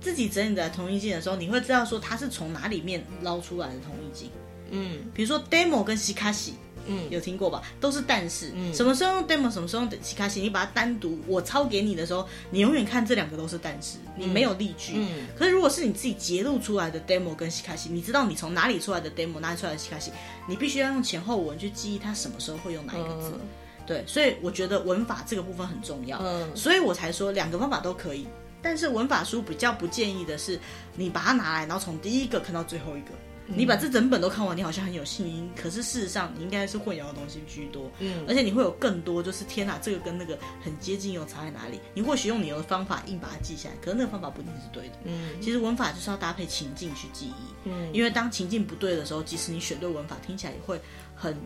[0.00, 4.30] 自己整理的同意境的时候，你会知道说它是从哪里面捞出来的同意境。
[4.70, 6.54] 嗯，比如说 demo 跟西卡西。
[6.86, 7.62] 嗯，有听过吧？
[7.80, 14.94] 都是但是，嗯，什么时候用 demo，什么时候用西卡西，你把它单独我抄给你的时候，你永远看这两个都是但是，你没有例句。
[14.96, 20.10] 嗯，可是如果是你自己截录出来的 demo 跟西卡西，你知道你从哪里出来的 demo，哪里出来的西卡西，
[20.48, 23.32] 你必须要用前后文去记忆它什么时候会用哪一个字。
[23.34, 23.40] 嗯，
[23.86, 26.18] 对，所以我觉得文法这个部分很重要。
[26.22, 28.26] 嗯，所以我才说两个方法都可以。
[28.60, 30.58] 但是文法书比较不建议的是，
[30.96, 33.10] 你把它拿来，然后从第一个看到最后一个。
[33.54, 37.90] 你把这整本都看完，你好像很有信心，可是事实上你应该是混淆的东西居多。
[37.98, 41.80] 嗯，而且你会有更多，就是天哪，这个跟那个很接近，又差在哪里？
[41.94, 44.94] 你或许用你的方法硬把它记下来，可是那个方法不一定是对的。
[45.04, 47.70] 嗯，其实文法就是要搭配情境去记忆。
[47.70, 50.80] 嗯，因为当情境不对的时候，即使你选对文法，听起来也会
[51.14, 51.36] 很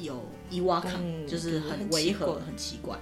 [0.00, 0.94] 有违和感，
[1.26, 2.98] 就是很违和、很奇怪。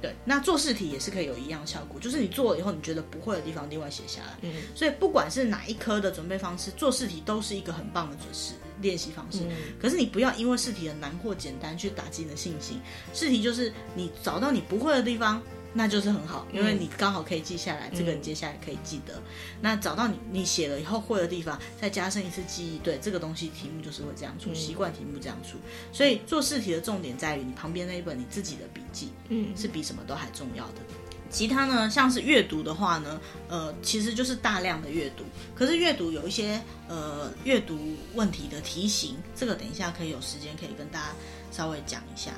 [0.00, 4.36] 对，那做试题也是可以有一样效果，就是你做了以后，你觉得不会的地方，另外写下来。
[4.42, 9.40] 嗯，所以不管是哪一科的准备方式，做试题都是一个很棒的准试练习方式。
[9.44, 12.80] 嗯，可是你不要因为试题的难或简单去打击你的信心。
[13.14, 15.42] 试题就是你找到你不会的地方。
[15.76, 19.16] 那就是很好，因为你刚好可以记下来，嗯、这个你接下来可以记得。
[19.16, 19.22] 嗯、
[19.60, 25.58] 那找到你你写了以后会的地方，再加深一次记忆，对这个东西题目就是会这样出，习惯题目这样出。
[25.92, 30.80] 所以做试题的重点在于你旁边那一本你自己的笔记，嗯，是比什么都还重要的。
[31.28, 35.24] 其他呢，像是阅读的话呢，呃，其实就是大量的阅读。
[35.54, 36.58] 可是阅读有一些
[36.88, 37.76] 呃阅读
[38.14, 41.08] 问题的题型，这个等一下可以有时间可以跟大家
[41.50, 42.30] 稍微讲一下。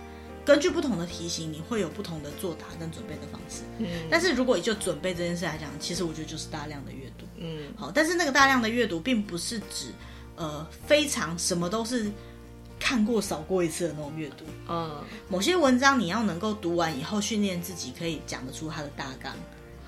[0.49, 3.65] 根据不同的题型，你会有不同的作答跟准备的方式。
[3.77, 7.27] 嗯，但是如果你就准备这件事来讲，其实我觉得就是大量的阅读。
[7.37, 9.93] 嗯，好，但是那个大量的阅读，并不是指
[10.37, 12.11] 呃非常什么都是
[12.81, 14.47] 看过扫过一次的那种阅读。
[14.71, 19.37] 嗯，某些文章你要能够读完以后，训练自己可以讲得出它的大纲。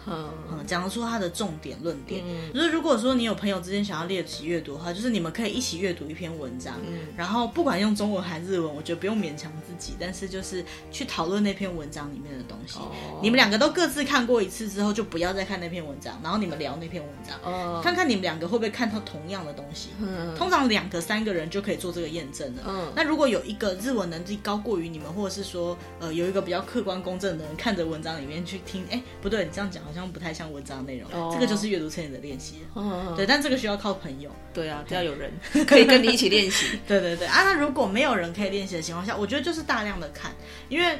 [0.06, 2.22] 嗯，讲得出他的重点论点。
[2.26, 6.76] 嗯，就是如果说你有朋友之间想要练习阅读的话，就是你们可以一起阅读一篇文章。
[6.86, 12.78] 嗯，然后不管用中文还是日文，我觉得不用勉强自己，但是就是去讨论那篇文章里面的东西。
[12.78, 17.38] 哦，你们两个都各自看过一次之后，就不要再看那篇文章，然后你们聊那篇文章。
[17.42, 19.90] 哦，看看你们两个会不会看到同样的东西。
[20.00, 22.62] 嗯，通常两个三个人就可以做这个验证了。
[22.66, 30.10] 嗯，那如果有一个日文能力高过于你们，或者是说呃有一个比较客观公正的人看着文章里面去听，哎，不对，你这样讲好像。
[30.10, 31.32] 不太像文章内容，oh.
[31.32, 32.56] 这个就是阅读测验的练习。
[32.74, 33.14] Oh.
[33.14, 34.28] 对，但这个需要靠朋友。
[34.52, 35.30] 对啊，要有人
[35.68, 36.80] 可以跟你一起练习。
[36.88, 40.34] 对对对啊，那如果没有人可以练习的情况下，我觉得就是大量的看，
[40.68, 40.98] 因为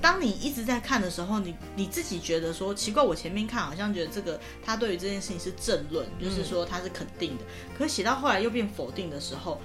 [0.00, 9.60] 当你一直在看的时候，你你自己觉得说奇怪，我前面看好像觉得这个他对于这件事情是正论，就是说他是肯定的，嗯、可是写到后来又变否定的时候。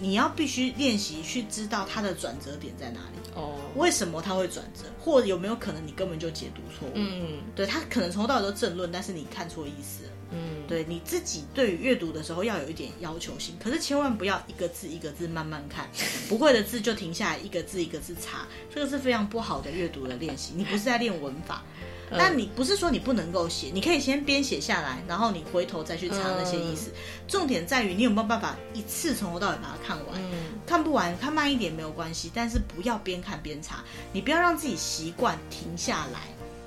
[0.00, 6.92] 你要必须练习去知道它的转折点在哪里哦，为什么它会转折，或者有没有可能你根本就解读错误？
[6.94, 10.04] 嗯，对，它可能从头到尾都正论，但是你看错意思。
[10.32, 15.88] 嗯，对，你自己对于阅读的时候要有一点要求性，可是千万不要一个字一个字慢慢看，
[16.28, 20.52] 不会的字就停下来一个字一个字查，这个是非常不好的阅读的练习。
[20.56, 21.62] 你不是在练文法。
[22.10, 26.92] 但你不是说你不能够写，你可以先编写下来，然后你回头再去查那些意思。
[27.26, 30.20] 重点在于你有没有办法一次从头到尾把它看完。
[30.66, 33.82] 看不完，看慢一点没有关系，但是不要边看边查。
[34.12, 36.20] 你不要让自己习惯停下来，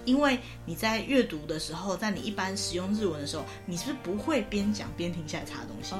[0.05, 5.93] 因为你在阅读的时候，在你一般使用日文的时候，你是不会边讲边停下来查东西。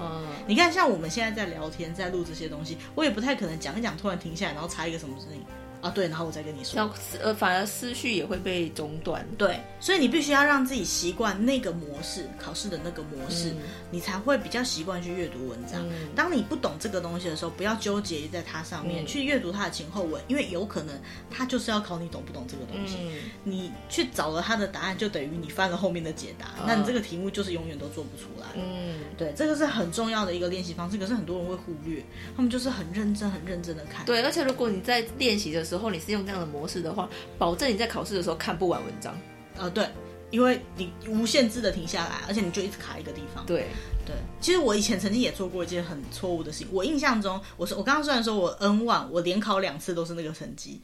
[0.48, 5.44] 你看，像我们现在在聊天，在录这些东西，我也不太可能讲一讲，突然停下来，然后查一个什么事情。
[5.82, 6.90] 啊，对，然后我再跟你说，
[7.22, 9.26] 呃，反而思绪也会被中断。
[9.38, 13.58] 对，所以你必须要让自己习惯那个模式，考试的那个模式，嗯、
[13.90, 15.82] 你才会比较习惯去阅读文章。
[15.88, 20.94] 嗯、当你不懂这个东西的时候，不要纠结在它上面，嗯、去阅读它的前后文，因为有可能
[21.32, 22.98] 它就是要考你懂不懂这个东西。
[23.00, 28.48] 嗯、你去找了它的答案，就等于你翻了后面的解答，嗯、那你这个题目就是永远都做不出来。
[28.56, 32.04] 嗯，对，这个是很重要的一个练习方式，可是很多人会忽略，
[32.36, 34.06] 他们就是很认真、很认真的看。
[34.06, 39.16] 对，而且如果你在练习的时候，你是用这样的模式的话，保证你在考试的时候看不完文章。
[39.58, 39.88] 呃，对，
[40.32, 43.46] 因为你无限制的停下来，而且你就一直卡一个地方。
[43.46, 43.68] 对
[44.06, 46.68] 对，其实我以前曾经也做过一件很错误的事情。
[46.72, 50.82] 我印象中，我说我刚刚虽然说我 N 万我连考两次都是那个成绩，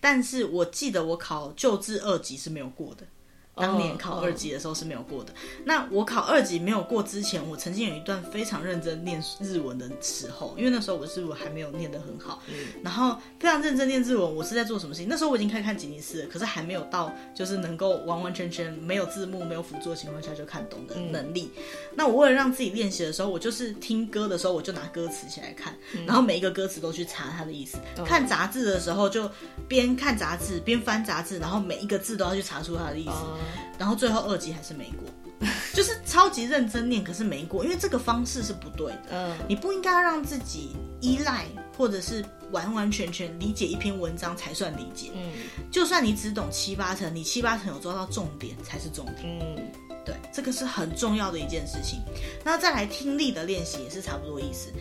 [0.00, 3.06] 但是我记得我考旧制二级是没有过的。
[3.54, 5.32] 当年考二级的时候是没有过的。
[5.64, 12.42] 那我考二级没有过之前，我曾经有一段非常认真念日文的时候，因为那时候我日文还没有念得很好，
[12.82, 14.34] 然后非常认真念日文。
[14.34, 15.08] 我是在做什么事情？
[15.08, 21.50] 那时候我已经开始看吉尼斯了，可是还没有到就是能够完完全全没有字幕、没有辅助的情况下就看懂的能力。
[21.94, 27.76] 那我为了让自己练习的时候，我就是听歌的时候我就拿歌词起来看，然后每一个歌词都去查它的意思。
[28.04, 29.30] 看杂志的时候就
[29.68, 33.41] 边看杂志边翻杂志，然后每一个字都要去查出它的意思。
[33.78, 39.02] 然后最后二级还是没过，就是超级认真念，可是没过，因为这个方式是不对的。
[39.10, 45.10] 嗯，你不应该让自己依赖或者是完完全全理解一篇文章才算理解。
[45.14, 45.32] 嗯，
[45.70, 49.18] 就算你只懂七八成，你七八成有抓到重点才是重点。
[49.24, 49.56] 嗯，
[50.04, 52.00] 对，这个是很重要的一件事情。
[52.44, 54.72] 那再来听力的练习也是差不多意思。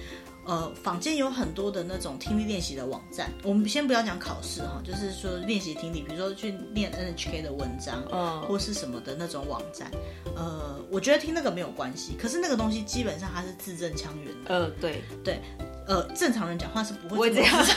[0.45, 3.32] 呃，坊间有很多的那种听力练习的网站。
[3.43, 9.91] 我们先不要讲考试哈，就是说练习听力，比如说去念 NHK 的文章，嗯，或是什么的那种网站。
[10.36, 14.54] 呃，我觉得听那个没有关系，可是那个东西基本上它是字正腔圆的。
[14.54, 15.39] 呃，对对。
[15.88, 17.73] 呃，正常人讲话是不会这样子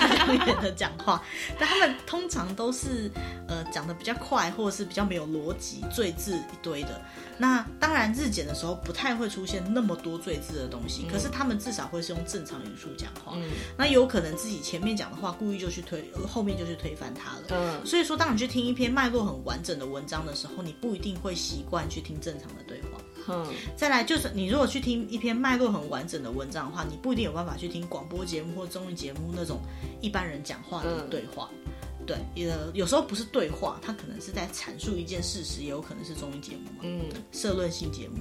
[0.60, 1.20] 的讲话，
[1.58, 3.10] 但他们通常都是
[3.48, 7.00] 呃讲的比较快，或者是比较没有逻辑，赘字一堆的。
[7.38, 13.32] 那当然日检的时候不太会出现那么多赘字的东西，嗯、可是他们至少会是用正常语速讲话。
[13.36, 17.42] 嗯、那有可能自己前面讲的话故意就去推，后面就去推翻它了。
[17.50, 23.00] 嗯，所以说当你去听一篇脉络很完整的文章的时候，你不一定会习惯去听正常的对话。
[23.28, 29.60] 嗯，再来就是你如果去听一篇脉络很完整的文章的话，你不一定有办法去听广播节目或综艺节目那种
[30.00, 31.48] 一般人讲话的对话。
[31.52, 31.72] 嗯、
[32.06, 32.16] 对，
[32.48, 36.78] 呃，有时候不是对话，它可能是在阐述一件事实，也有可能是综艺节目嘛。
[36.82, 38.18] 嗯，社论性节目，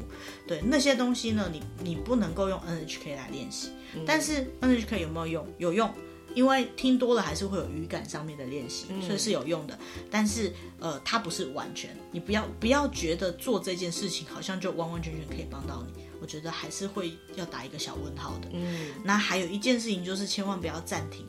[0.47, 5.47] 对那些东西呢，你你不能够用 NHK 来练习，嗯、但是 NHK 有没有用？
[5.57, 5.93] 有用。
[6.35, 9.77] 因为听多了还是会有语感上面的练习，所以是有用的。
[10.09, 16.01] 但是呃，它不是完全，你不要不要觉得做这件事情好像就完完全全可以帮到你。
[16.19, 18.47] 我觉得还是会要打一个小问号的。
[18.51, 21.23] 嗯，那还有一件事情就是千万不要暂停。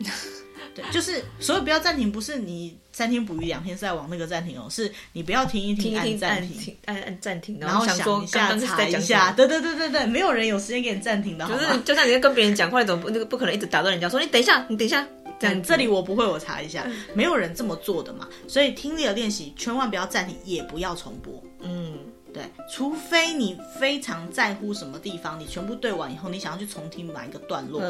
[0.74, 15.06] 对，就是所有不要暂停，不是你三天捕鱼两天晒网那个暂停哦，是你不要停一停，按暂停，按按暂停，然后想一下查一下，对对对对对，没有人有时间给你暂停的，就是就像你在跟别人讲话，你总不那个不可能一直打断人家说你等一下，你等一下，
[15.38, 21.98] 这样这里我不会，我查一下，没有人这么做的嘛，所以听力的练习千万不要暂停，也不要重播，嗯，
[22.32, 27.80] 对，除非你非常在乎什么地方，你全部对完以后，你想要去重听哪一个段落。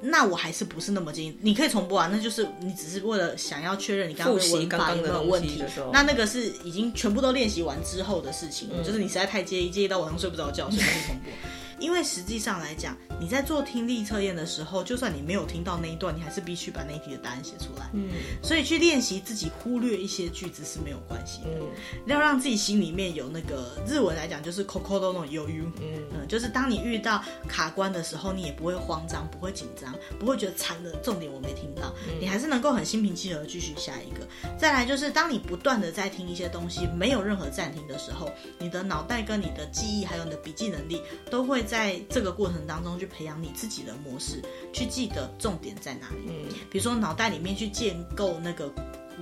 [0.00, 5.62] 那我还是不是那么建议，你可以重播啊，那就是你只是为了想要确认你刚刚的文法有没有问题。
[5.92, 11.32] 那那个是已经全部都练习完之后的事情，嗯、就是你实在太介意，介意到晚上睡不着觉，所以才去重播。
[11.78, 17.88] 因为实际上来讲，你在做听力测验的时候，就算你没有听到那一段，你还是必须把那一题的答案写出来。
[17.92, 18.08] 嗯，
[18.42, 21.50] 所以去练习自己忽略一些句子是没有关系的。
[21.60, 21.68] 嗯，
[22.06, 25.66] 要让自己心里面有那个日文来讲就是 kokoro no yoyu。
[25.80, 34.26] 嗯嗯，就是当你遇到卡关的时候，你也不会慌张，不会紧张，不会觉得惨了，重点我没听到，嗯，你还是能够很心平气和继续下一个。
[34.58, 41.64] 再来就是当你不断的在听一些东西，没有任何暂停的时候，你的脑袋跟你的记忆还有你的笔记能力都会。
[41.68, 46.24] 在这个过程当中，去培养你自己的模式，去记得重点在哪里。
[46.28, 48.72] 嗯，比如说脑袋里面去建构那个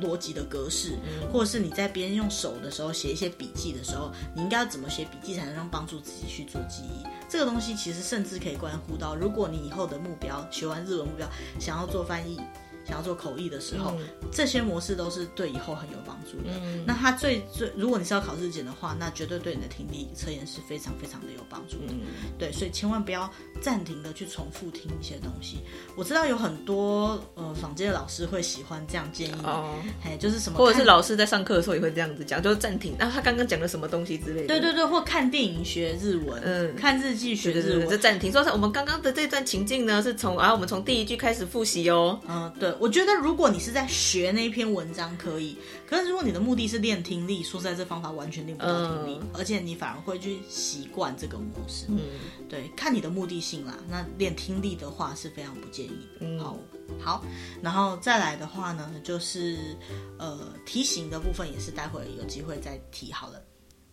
[0.00, 7.04] 逻辑的格式，嗯，或者是你在别人用手的时候写一些笔记的时候，你应该要怎么写笔记才能让帮助自己去做记忆？
[7.28, 11.28] 这个东西其实甚至可以关乎到，如果你以后的目标学完日文目标，
[11.58, 12.40] 想要做翻译。
[12.86, 16.54] 想要做口译的时候，嗯、这些模式都是对以后很有帮助的。
[16.62, 21.92] 嗯、那它最最，如果你是要考日检的话，那绝对对你的听力测验是非常非常的有帮助的。
[21.92, 22.00] 嗯、
[22.38, 23.28] 对，所以千万不要
[23.60, 25.58] 暂停的去重复听一些东西。
[25.96, 32.94] 我知道有很多呃坊间的老师会喜欢这样建议，哦，哎，就是什么，或者是老师在上课的时候也会这样子讲，就是暂停。
[32.98, 34.46] 然后他刚刚讲了什么东西之类的。
[34.46, 38.30] 对对对，或看电影学日文，嗯，看日记学日文，就暂停。
[38.30, 42.20] 说我们刚刚的这段情境呢，是从啊，我们从第一句开始复习哦。
[42.28, 42.75] 嗯，对。
[42.80, 51.86] 我觉得，如果你是在学那篇文章，可以；可是如果你的目的是练听力，说实在，这方法完全练不到听力，嗯、而且你反而会去习惯这个模式。
[51.88, 52.00] 嗯，
[52.48, 53.78] 对，看你的目的性啦。
[53.88, 56.26] 那练听力的话是非常不建议的。
[56.26, 56.58] 嗯，好，
[57.00, 57.24] 好，
[57.62, 59.56] 然后再来的话呢，就是
[60.18, 63.42] 呃，题型的部分也是待会有机会再提好了。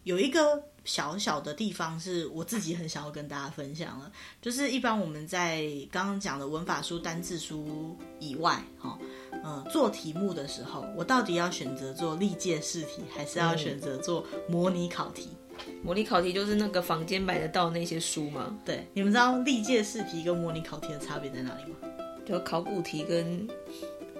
[0.03, 8.99] 有一个小小的地方是我自己很想要跟大家分享了，就是一般我们在刚刚讲的文法书、单字书以外，哈，
[9.43, 15.29] 呃，做题目的时候，我到底要选择做历届试题，还是要选择做模拟考题？
[15.67, 18.57] 嗯、模拟考题就是那个房间买得到那些书吗？
[18.65, 21.77] 对，你们知道历届试题跟模拟考题的差别在哪里吗？
[22.25, 23.47] 就考古题跟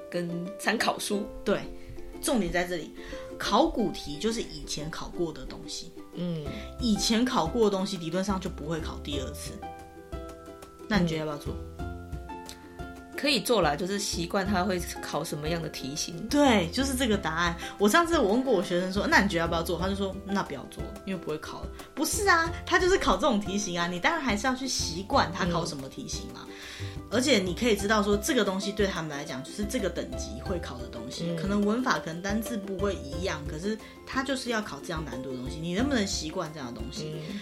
[0.10, 1.26] 跟参考书。
[1.43, 1.62] 对，
[2.21, 2.91] 重点在这里。
[3.39, 6.43] 考古题就是以前考过的东西，嗯，
[6.80, 9.52] 以前考过的东西理论上就不会考第二次。
[10.88, 11.54] 那你觉得要不要做？
[13.24, 16.14] 可以做啦，就是习惯他会考什么样的题型。
[16.28, 17.56] 对，就是这个答案。
[17.78, 19.80] 我上次我问过我学生说，那你觉得要不要做？
[19.80, 21.70] 他就说那不要做，因为不会考了。
[21.96, 26.42] 不是啊，他就是考这种题型啊，你当然还是要去习惯他考什么题型嘛。
[26.46, 26.54] 嗯
[27.10, 37.14] 而且你可以知道说，这个东西对他们来讲就是这个等级会考的东西，嗯、可能文法可能单字不会一样，可是他就是要考这样难度的东西，你能不能习惯这样的东西？
[37.30, 37.40] 嗯、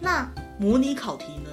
[0.00, 1.50] 那模拟考题呢？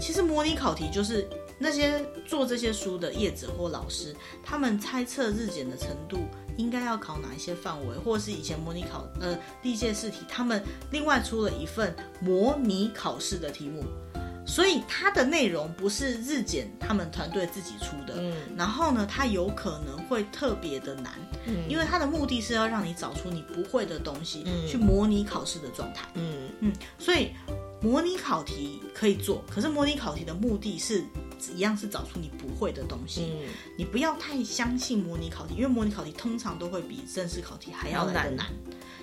[0.00, 1.28] 其实模拟考题就是
[1.62, 6.18] 那些做这些书的业者或老师，他们猜测日检的程度
[6.56, 10.60] 应该要考哪一些范围，或者是以前模拟考呃历届试题，他们
[10.90, 13.84] 另外出了一份模拟考试的题目。
[14.44, 21.12] 所以它的内容不是日检他们团队自己出的，嗯，然后呢，它有可能会特别的难，
[21.46, 27.30] 嗯，因为它的目的是要让你找出你不会的东西，嗯，去模拟考试的状态，嗯嗯，所以
[27.80, 31.04] 模拟考题可以做，可是模拟考题的目的是
[31.54, 38.46] 一样是找出你不会的东西，嗯，你不要太相信模拟考题，因为模拟考题通常都会比正式考题还要来的难，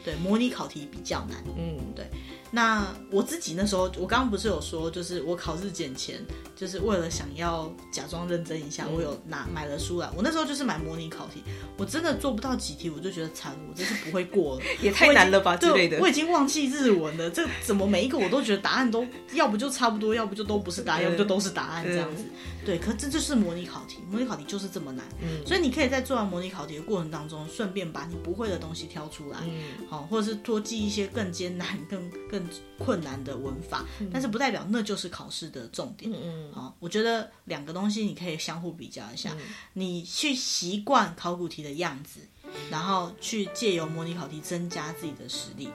[0.05, 2.07] 对，模拟考题比较难，嗯，对。
[2.51, 6.25] 那我自己那时候，我刚刚不是有说，就是我考日检前，
[6.55, 10.09] 就是为了想要假装认真一下，我有拿买了书来。
[10.15, 11.43] 我那时候就是买模拟考题，
[11.77, 15.99] 我真的做不到几题，我就觉得惨，我这是不会过了， 也太难了吧之类的。
[15.99, 22.25] 我已经忘记日文了，这怎么每一个我都觉得答案都要不就差不多，要不就都不是答案，要不就都是答案这样子。
[22.65, 25.05] 对，可这就是模拟考题，模拟考题就是这么难。
[25.21, 32.38] 嗯，所以你可以在做完模拟考题的过程当中，顺便把你不会的东西挑出来，嗯，好，或者是多记一些更艰难、更更。
[32.77, 36.11] 困难的文法，但是不代表那就是考试的重点。
[36.13, 39.35] 嗯，好，我觉得两个东西你可以相互比较一下，
[39.73, 42.21] 你去习惯考古题的样子，
[42.69, 45.69] 然后去借由模拟考题增加自己的实力。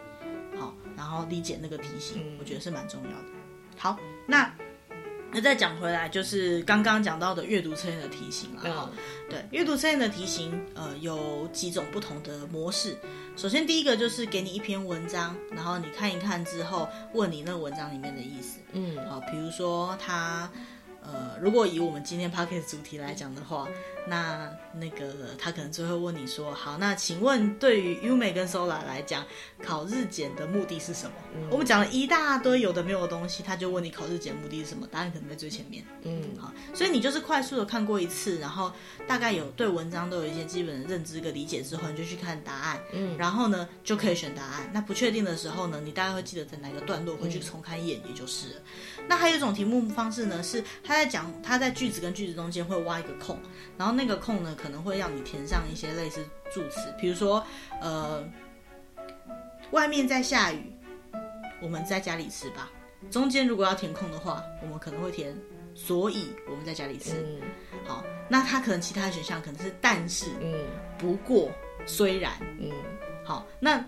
[0.58, 3.28] 好，然后理解那个题型，我觉得是蛮重要的。
[3.76, 4.54] 好，那。
[5.36, 8.88] 那再讲回来，就是刚刚讲到的阅读测验的题型了哈。
[9.28, 12.96] 对，阅读测验的题型，呃，有几种不同的模式。
[13.36, 18.60] 首先，第一个就是给你一篇文章，然后你看一看之后，问你那个文章里面的意思。
[18.72, 20.50] 嗯，好，比如说他。
[21.06, 23.68] 呃，如果以我们今天 p o c k e t 主题来讲的话，
[24.06, 29.24] 那那个他可能就会问你说，好，那请问对于 Yume 跟 Sola 来讲，
[29.62, 31.12] 考日检的目的是什么？
[31.34, 34.86] 嗯、我们讲了一大堆有的没有的东西，他就问你考日检目的是什么？
[34.90, 35.84] 答案可能在最前面。
[36.02, 38.70] 嗯，好，所以你就是快速的看过一次，然后
[39.06, 42.80] 大概有对文章都有一些基本的认知跟理解之后，你就去看答案。
[42.92, 44.68] 嗯，然后呢就可以选答案。
[44.72, 48.54] 那不确定的时候呢，你大概会记得在哪个段落回去重看一眼，也就是了。
[48.98, 53.38] 嗯、那还有一种题目方式呢，是他在讲，他在句子跟句子中间会挖一个空，
[53.78, 57.44] 然后那个空呢，可能会让你填上一些类似助词，比如说，
[57.80, 58.22] 呃，
[59.70, 60.72] 外面在下雨，
[61.62, 62.70] 我们在家里吃吧。
[63.10, 65.36] 中间如果要填空的话，我们可能会填，
[65.74, 67.12] 所以我们在家里吃。
[67.24, 67.40] 嗯、
[67.86, 70.54] 好，那他可能其他的选项可能是但是，嗯，
[70.98, 71.50] 不过，
[71.86, 72.70] 虽然，嗯，
[73.24, 73.84] 好，那。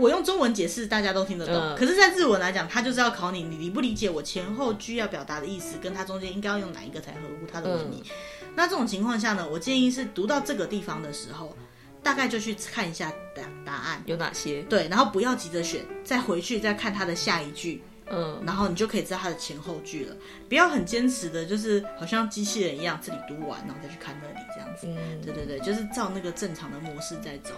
[0.00, 1.54] 我用中文解释，大家都听得懂。
[1.54, 8.02] 嗯、可是，在日文来讲，它就是要考你，你理不理解我前后句要表达的意思，跟它中间应该要用哪一个才合乎它的文意。
[8.40, 11.56] 嗯、那这种情况下呢，我建议是读到这个地方的时候，
[12.02, 14.62] 大概就去看一下答答案有哪些。
[14.62, 17.82] 对，然后不要急着选，再回去再看它的下一句。
[18.14, 20.14] 嗯，然后你就可以知道它的前后句了。
[20.46, 24.86] 不要很坚持的，就是好像机器人一样，这里读完，然后再去看那里这样子。
[24.86, 27.52] 嗯，对对对，就是照那个正常的模式在走。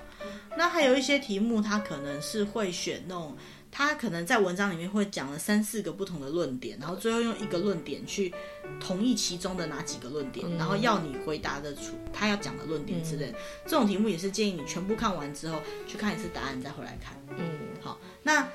[0.56, 3.36] 那还有一些题目，它可能是会选那种，
[3.76, 8.32] 它可能在文章里面会讲了三四个不同的论点，然后最后用一个论点去
[8.78, 13.38] 同意其中的哪几个论点，然后要你回答的出他要讲的论点之类的。
[13.64, 17.20] 这种题目也是建议你全部看完之后去看一次答案，再回来看。
[17.36, 18.48] 嗯，好，那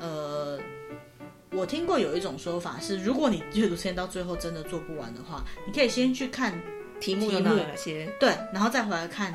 [0.00, 0.58] 呃。
[1.56, 6.60] 我听过有一种说法是，如果你阅读测验到最后真的做不完的话，你可以先去看
[6.98, 9.32] 题目有哪些，对，然后再回来看。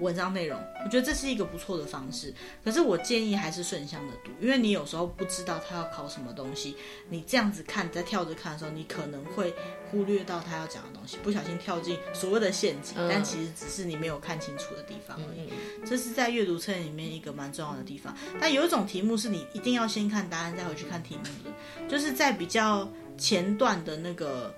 [0.00, 2.32] 文章内容，我觉得这是一个不错的方式。
[2.64, 6.76] 可是我建议还是顺向的读，因为你有时候不知道他要考什么东西，
[7.08, 9.54] 你这样子看，在跳着看的时候，你可能会
[9.90, 15.50] 忽略到他要讲的东西，不小心跳进所谓的陷阱，但其实只是你没有看清楚的地方而已。
[15.84, 18.16] 这是在阅读测验里面一个蛮重要的地方。
[18.40, 24.54] 但有一种题目是你一定要先看答案再回去看题目的，就是在比较前段的那个。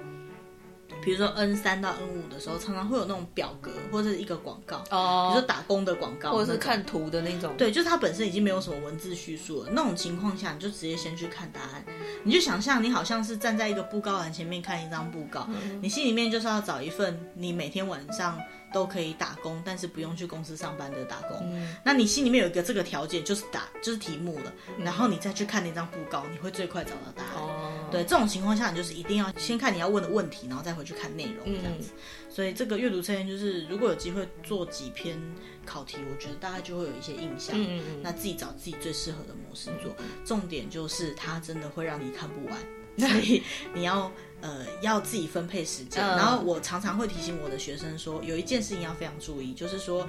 [1.09, 7.55] 比如说 N 三到 N 五的时候，常常会有那种表格或者是一个广告，哦，比如说打工的广告，或者是看图的那种。
[7.57, 9.71] 对，就是它本身已经没有什么文字叙述了。
[9.73, 11.83] 那种情况下，你就直接先去看答案。
[12.25, 18.39] 你就想象你好像是站在一个布告栏前面看一张布告，嗯、你心里面就是要找一份你每天晚上
[18.73, 21.39] 都可以打工，但是不用去公司上班的打工。
[21.43, 27.35] 嗯、那你心里面有一个这个条件，就是打就是题目了，然后你再去看那张布告，你会最快找到答案。
[27.37, 31.91] 哦对，这种情况下，你就是一定要先看你要问的问题，然后再回去看内容这样子。
[31.93, 35.19] 嗯、所以这个阅读测验就是，如果有机会做几篇
[35.65, 37.57] 考题，我觉得大家就会有一些印象。
[38.03, 39.95] 那自己找自己最适合的模式做。
[40.25, 42.59] 重点就是它真的会让你看不完，
[42.99, 43.43] 所以
[43.73, 46.05] 你要呃要自己分配时间。
[46.05, 50.07] 然后我常常会提醒我的学生说，有一件事情要非常注意，就是说。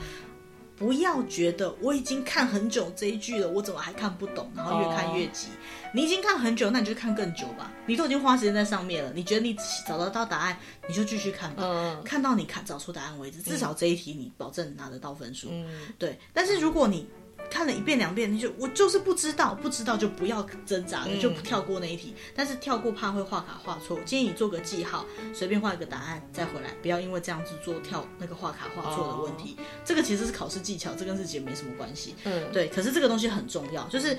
[0.80, 4.50] 不要觉得我已经看很久这一句了，我怎么还看不懂？
[4.56, 5.48] 然后越看越急。
[5.48, 5.94] Oh.
[5.94, 7.70] 你已经看很久，那你就看更久吧。
[7.86, 9.54] 你都已经花时间在上面了，你觉得你
[9.86, 10.58] 找得到答案，
[10.88, 11.64] 你就继续看吧。
[11.64, 12.02] Uh.
[12.04, 13.42] 看到你看找出答案为止。
[13.42, 15.50] 至少这一题你保证拿得到分数。
[15.52, 15.68] 嗯，
[15.98, 16.18] 对。
[16.32, 17.06] 但是如果你
[17.50, 22.14] 看了一遍两遍，你就我就是不知道，不知道就不要挣扎了，嗯、就不跳过那一题。
[22.36, 29.56] 但是跳过怕会画卡画错，建议你做个记号，随便画一个答案再回来，不要因为这样子做跳那个画卡画错的问题。
[29.58, 32.16] 哦、这个其实是考试技巧，这跟自己也没什么关系。
[32.24, 32.68] 嗯，对。
[32.70, 34.18] 可是这个东西很重要，就是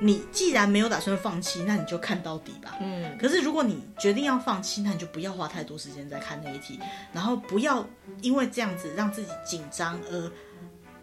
[0.00, 2.76] 你既然没有打算放弃，那你就看到底吧。
[2.80, 3.16] 嗯。
[3.18, 6.78] 可是如果你决定要放弃，那你就不要花太多时间在看那一题，
[7.12, 7.86] 然后不要
[8.20, 10.30] 因为这样子让自己紧张而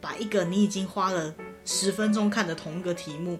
[0.02, 1.34] 把一个你已经花了。
[1.72, 3.40] 十分钟看的同一个题目，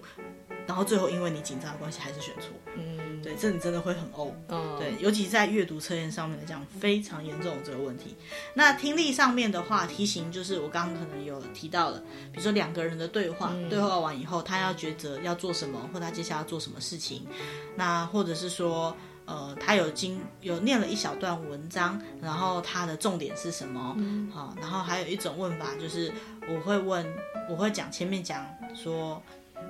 [0.64, 8.14] 然后最后因为你紧张的关系还是选错，嗯，对，这你真的会很呕，哦，对，尤其在阅读测验上面来讲，非常严重的这个问题。
[8.54, 11.98] 那听力上面的话，题型就是我刚刚可能有提到了，
[12.30, 17.26] 比如说两个人的对话，嗯、对话完以后，他要抉择要做什么，或他接下来要做什么事情，
[17.74, 18.96] 那或者是说。
[19.30, 23.94] 呃，他有经有念了一小段文章，然后他的重点是什么？
[23.96, 26.12] 嗯，好，然后还有一种问法就是，
[26.48, 27.06] 我会问，
[27.48, 29.22] 我会讲前面讲说，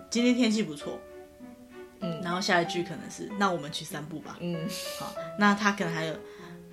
[0.09, 0.99] 今天天气不错，
[2.01, 4.67] 嗯，然后下一句可能是，那我们去散步吧，嗯，
[4.99, 6.17] 好，那他可能还有，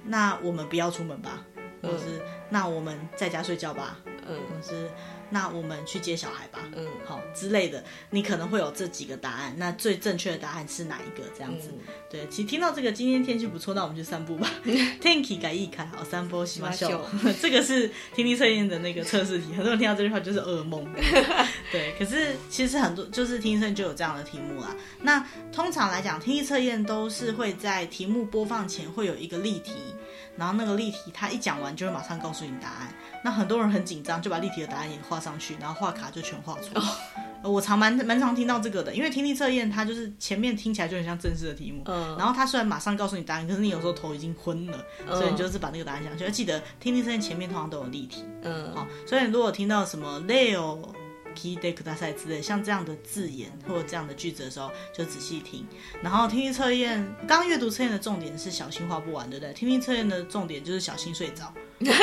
[0.06, 1.44] 那我们不要出门吧，
[1.82, 4.90] 嗯、或者是那我们在家睡觉吧，嗯，或者是。
[5.31, 9.55] 那我们去接小孩吧，嗯，好之类的，你可能会有这几个答案。
[9.57, 11.27] 那最正确的答案是哪一个？
[11.35, 11.79] 这样子，嗯、
[12.11, 12.27] 对。
[12.29, 14.47] 其实听到这个，今天天气不错，那我们去散步吧。
[15.01, 17.35] 天气改一开，好，散步しましょう。
[17.41, 20.87] 这个是听力测验的那个测试题，很多人听到这句话就是噩梦。
[21.73, 24.77] 对，可是其实很多就是听力测验就有这样的题目啦。
[25.01, 29.73] 那通常来讲，听力测验都是会在题目播放前会有一个例题。
[30.35, 32.95] 然后那个例题，他一讲完就会马上告诉你答案。
[33.25, 36.81] 那很多人很紧张，就把例题的答案也画上去，然后画卡就全画错。
[37.43, 37.55] Oh.
[37.55, 42.17] 我常蛮蛮常听到这个的，因为听力测验它就是前面听起来就很像正式的题目，uh.
[42.17, 45.17] 然后他虽然马上告诉你答案，可是你有时候头已经昏了，uh.
[45.17, 46.25] 所以你就是把那个答案想去。
[46.25, 50.79] 要记得听力测验前面通常都有例题，嗯，好，所以如果听到什么 Leo。
[51.35, 55.67] 闻いてください之类像这样的字眼或者这样的句子的时候，就仔细听。
[56.03, 59.51] 然后听力测验，刚刚阅读测验的重点是小心画不完，对不对？
[59.55, 61.51] 听力测验的重点就是小心睡着，
[61.81, 62.03] 就是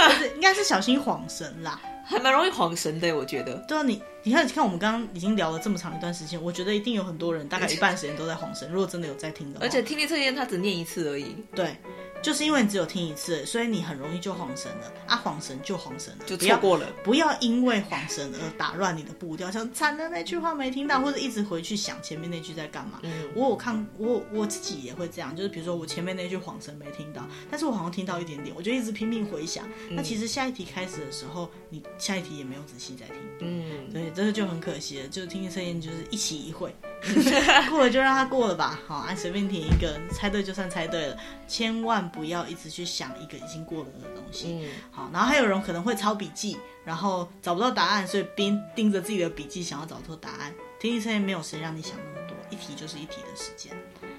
[0.34, 3.54] 应该是小心晃神啦，还蛮容易晃神的，我觉得。
[3.68, 8.70] 对啊，你你看，你看我们刚刚已经聊了这么长一段时间，我觉得一定有很多人大概一半时间都在晃神。
[8.70, 11.76] 如果真的有在听的话，而且听力测验它只念一次而已，对。
[12.22, 15.16] 就是因为你只有听一次，所以你很容易就晃神了啊！
[15.16, 16.86] 晃神就晃神了，就错过了。
[17.02, 23.00] 不要，不要因为晃神而打乱你的步调，像惨了那句话没听到，或者一直回去想前面那句在干嘛。
[23.02, 29.66] 嗯，我有看，我我自己也会这样，就是比如说我前面那句晃神没听到，但是我好像听到一点点，我就一直拼命回想。
[29.90, 33.16] 嗯，那其实下一题开始的时候，你下一题也没有仔细在听。
[33.40, 35.08] 嗯，对，这个就很可惜了。
[35.08, 36.74] 就是听力测验就是一期一会，
[37.68, 38.78] 过了就让它过了吧。
[38.86, 42.82] 好，按随便填一个，猜对就算猜对了，千万不要一直去。
[42.92, 50.52] 想一个已经过了的东西，嗯，好，然后还有人可能会抄笔记，然后找不到答案，所以边盯着自己的笔记想要找出答案。
[50.78, 53.72] 听力测验没有时间让你想那么多，一题就是一题的时间，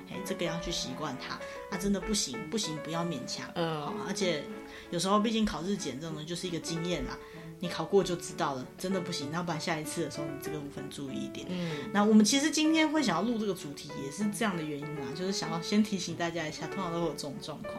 [0.10, 1.36] 哎，这个要去习惯它。
[1.70, 4.44] 啊，真的不行，不行，不要勉强，嗯，好，而且
[4.90, 7.16] 有时候毕竟考日检这种的就是一个经验啦。
[7.64, 11.48] 你考过就知道了，真的不行，那不然下一次的时候你这个部分注意一点。
[11.50, 17.74] 嗯，那我们其实今天会想要录这个主题，也是这样的原因啊，就是想要先提醒大家一下，通常都会有这种状况，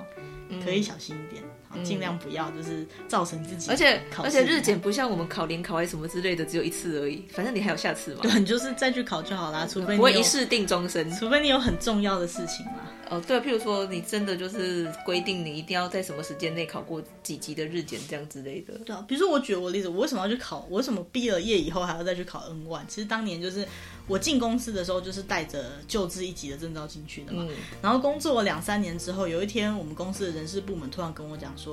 [0.48, 3.70] 嗯、可以小心一点，好，尽量不要就是造成自己。
[3.70, 8.20] 而且而且日检不像我们考联考还是什么之类的，只有一次而已，反正你还有下次嘛。
[8.22, 12.90] 对，你就是再去考就好啦，除非你不会一试定终身，除非你有很重要的事情嘛。
[13.10, 18.72] 哦，对，譬如说你真的就是规定你一定要在什么时间内考过几级的日检这样之类的。
[18.78, 20.66] 对啊，比如说我举我例子，我为什么要去考？
[20.70, 22.80] 我为什么毕了业以后还要再去考 N one？
[22.88, 23.66] 其实当年就是
[24.06, 27.46] 我进公司的时候，就是带着旧制一级的证照进去的嘛。
[27.46, 27.54] 嗯。
[27.82, 31.63] 然后工作了两三年之后，有一天我们公司的人事部门突然跟我讲说：“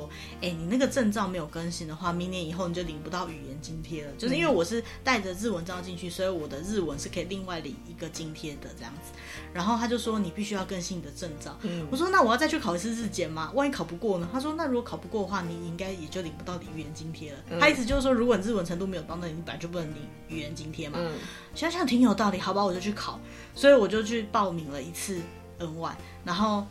[0.42, 9.12] 哎，你那个证照没有更新的话，明年以后你就领不到语言津贴了。”就是因为我是带着日文证照进去，所以我的日文是可以另外领一个津贴的这样子。
[9.54, 11.88] 然后他就说：“你必须要更新你的证照。”嗯。
[11.90, 13.52] 我说：“那我要再去考一次日检吗？
[13.54, 17.40] 万一考不过呢？”他说：“那如果考不过的话，你应该也就领不到语言津贴了。
[17.50, 20.98] 嗯”他意思就是说，如果你日文程度没有到那里，你本来就不能领语言津贴嘛。
[21.02, 21.14] 嗯。
[21.56, 23.20] 想想挺有道理，好吧，我就去考。
[23.56, 25.22] 所以我就去报名了一次
[25.60, 25.92] N1，
[26.24, 26.66] 然后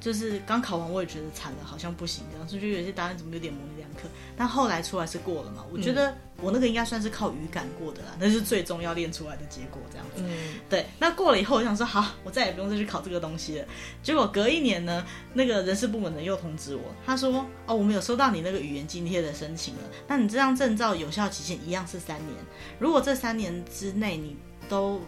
[0.00, 4.08] 就是刚考完，我也觉得惨了，好像不行这样，所以就有些答案怎么有点模棱两可。
[4.36, 10.22] 但后来出来是过了嘛，我觉得我那个应该算是靠语感过的啦，那是最终要练出来的结果这样子。
[10.24, 10.86] 嗯，对。
[10.98, 13.66] 那过了以后，我想说好，我再也不用再去考这个东西了。
[14.02, 22.34] 结果隔一年呢，那个人事部门的又通知我，他说哦，我们有收到你那个语言津贴的申请了，那你这张证照有效期限一样是三年，
[22.78, 24.36] 如果这三年之内你
[24.68, 25.00] 都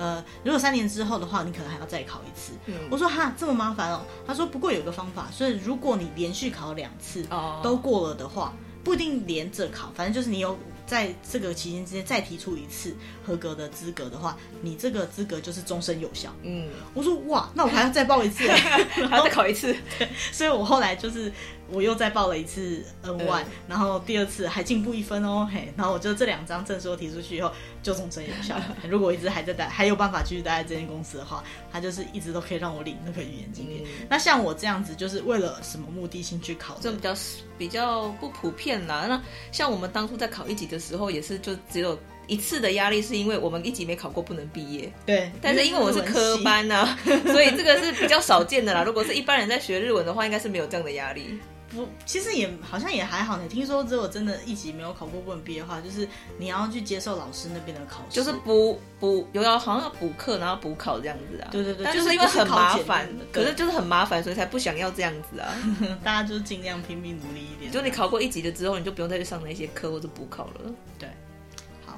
[0.00, 2.54] 呃，如果三年之后的话，你可能还要再考一次。
[2.64, 4.00] 嗯，我说哈，这么麻烦哦。
[4.26, 7.22] 他说不过有个方法，所以如果你连续考两次
[7.62, 16.34] 都过了的话，不一定连着考，反正就是你有在这个期间之间再提出一次合格的资格的话，你这个资格就是终身有效。
[16.42, 18.48] 嗯，我说哇，那我还要再报一次，
[19.06, 19.76] 还要再考一次。
[20.32, 21.30] 所以我后来就是。
[21.72, 27.52] 我又再报了一次 N1，嗯，然后第二次还进步一分哦，嘿，然后我就这两张证书提出去以后
[27.82, 28.56] 就终身有效。
[28.88, 31.42] 如果我一直还在待，还有办法继续待在这间公司的话，
[31.72, 33.78] 他就是一直都可以让我领那个语言津贴。
[33.84, 36.76] 嗯、那像我这样子，就是为了什么目的性去考？
[36.80, 37.14] 这比较
[37.58, 39.06] 比较不普遍啦。
[39.08, 39.20] 那
[39.52, 44.92] 像我们当初在考一级的时候，也是就只有一次的压力，是因为我们一级没考过不能毕业。
[45.06, 48.82] 对，但是因为我是科班呢、啊，所以这个是比较少见的啦。
[48.82, 51.38] 如果是一般人在学日文的话，应该是没有这样的压力。
[51.70, 53.38] 不，其实也好像也还好。
[53.38, 56.06] 你听说只有真的一级没有考过不能毕业的话，就是
[56.36, 61.48] 你要去接受老师那边的考试，就是补补有要好像要补课，然后补考这样子啊。
[61.52, 65.54] 对对对，但就是因为很麻烦，可是就是很麻烦，所以才不想要这样子啊。
[66.02, 67.70] 大家就是尽量拼命努力一点。
[67.70, 70.72] 就你考过一级了之后，你就不用再去上那些课或者补考了。
[70.98, 71.08] 对。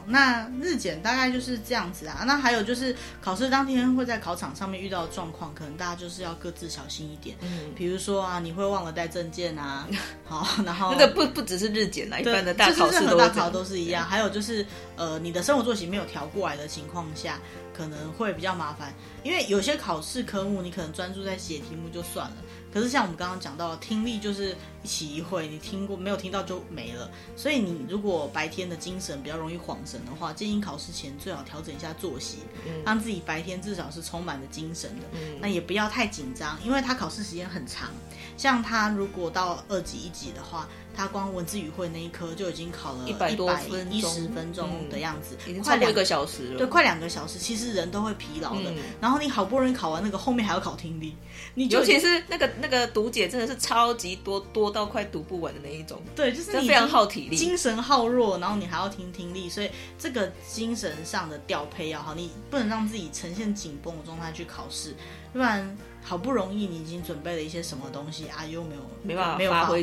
[0.06, 2.24] 那日检大概就是这样子啊。
[2.26, 7.36] 那还有就是考试当天会在考场上面遇到的状况，可能大家就是要各自小心一点。
[7.40, 9.86] 嗯，比如说啊，你会忘了带证件啊。
[10.24, 14.04] 好，然后那个不不只是日检啦，一般的大考试都大考都是一样。
[14.04, 14.64] 还有就是
[14.96, 17.38] 呃，你的生活作息没有调过来的情况下，
[17.76, 18.92] 可能会比较麻烦。
[19.22, 22.36] 因为有些考试科目你可能专注在写题目就算了。
[22.72, 27.10] 可是像我们刚刚讲到的，听力就是一起一会，你听过没有听到就没了。
[27.36, 35.06] 所以你如果白天的精神比较容易恍神的话，建议考试前最好调整一下作息，嗯，让自己白天至少是充满了精神的。
[35.12, 37.90] 嗯，那也不要太紧张，因为他考试时间很长。
[38.36, 46.58] 像他如果到二级一级的话，他光文字语汇那一科就已经考了一百多分一十分钟的样子，嗯，已经快两个小时了。
[46.58, 48.78] 对，快两个小时，其实人都会疲劳的，嗯。
[49.00, 51.14] 然后你好不容易考完那个，后面还要考听力，
[51.54, 56.00] 你就尤其是那个那个读解真的是超级多，多到快读不完的那一种。
[56.16, 64.94] 对，就是你非常耗体力，精神耗弱，然后你还要听听力，所以这个精神上的调配要好，你不能让自己呈现紧绷的状态去考试，
[65.32, 65.76] 不然。
[66.04, 69.80] 好不容易你已经准备了一些什么东西啊，又没有没办法没有发挥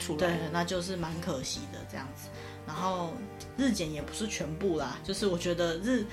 [0.00, 2.28] 出来，对，那就是蛮可惜的这样子。
[2.66, 3.14] 然后
[3.56, 6.04] 日检也不是全部啦，就是我觉得日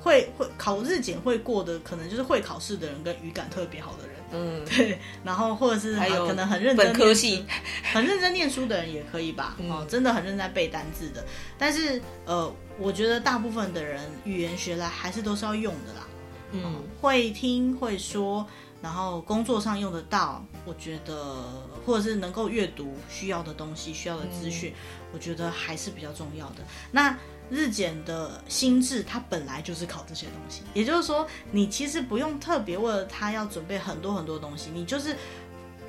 [0.00, 4.98] 会会考日检会过的，可能就是会考试的人跟语感特别好的人，嗯，对。
[5.22, 7.46] 然后或者是还有可能很认真本科系
[7.92, 11.24] 很认真念书的人也可以吧，哦、嗯，真的很认真在背单字的。
[11.56, 16.06] 但是呃，我觉得大部分的人语言学来还是都是要用的啦，
[16.52, 18.46] 嗯，嗯会听会说。
[18.82, 21.42] 然后工作上用得到，我觉得
[21.86, 26.56] 或者是能够阅读需要的东西、需要的资讯，嗯，我觉得还是比较重要的。
[26.90, 27.16] 那
[27.50, 35.14] 日检的心智，它本来就是考这些东西，也就是说，你其实不用特别为了它要准备很多很多东西，你就是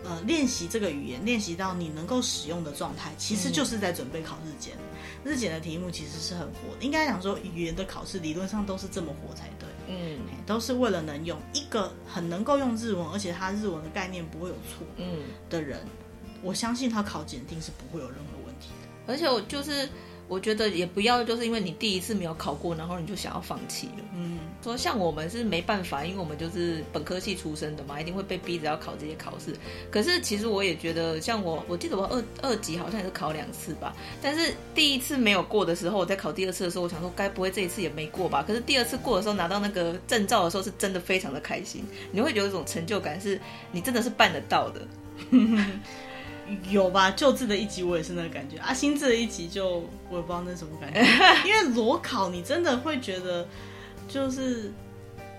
[0.03, 4.75] 呃练习这个语言，练习到你能够使用的状态，其实就是在准备考日检。
[4.75, 4.99] 嗯。
[5.23, 9.67] 日检的题目其实是很活的，应该讲说语言的考试理论上都是这么活才对。
[9.87, 15.79] 嗯，都是为了能用一个很能够用日文，而且他日文的概念不会有错，嗯的人，
[16.43, 19.11] 我相信他考检定是不会有任何问题的。
[19.11, 19.87] 而且我就是。
[20.27, 24.03] 我觉得也不要，就是因为你第一次没有考过，然后你就想要放弃了。
[24.15, 29.55] 嗯，说像我们是没办法，因为我们就是本科系出身的嘛，一定会被逼着要考这些考试。
[29.91, 33.95] 可是其实我也觉得，像我，我记得我二二级好像也是考两次吧。
[34.21, 38.43] 但是第一次没有过的时候，我在考第二次的时候，我想说该不会这一次也没过吧？
[38.47, 41.83] 可是第二次过的时候，拿到那个证照的时候，是真的非常的开心。
[42.11, 43.39] 你会有一种成就感，是
[43.71, 44.81] 你真的是办得到的。
[46.69, 51.01] 有吧，旧制的一集我也是那个感觉啊，新制的一集就我也不知道那什么感觉，
[51.47, 53.47] 因为裸考你真的会觉得
[54.07, 54.71] 就是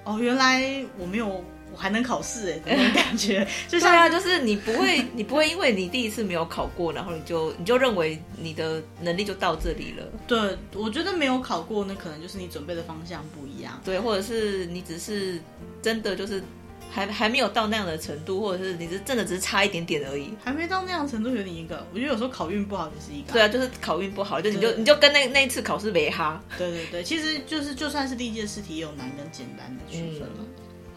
[0.04, 1.26] 哦，原来我没有，
[1.72, 10.04] 我还能考试哎，那种感觉， 就像啊，就是你不会， 你不会因为你第一次没有考过，然后你就你就认为你的能力就到这里了。
[10.26, 15.40] 对，我觉得没有考过，那可能就是你准备的方向不一样，对，或者是你只是
[15.80, 16.42] 真的就是。
[16.90, 21.86] 还还没有到那样的程度，或者是你是真的只是差一点点而已，还没到那样的程度有点一个。
[21.92, 23.32] 我觉得有时候考运不好也是一个。
[23.32, 26.42] 对啊，就是考运不好，就你就你就跟那那一次考试没哈。
[26.56, 30.38] 对对对，其实就是就算是历届试题，也有难跟简单的区分嘛。
[30.38, 30.46] 嗯。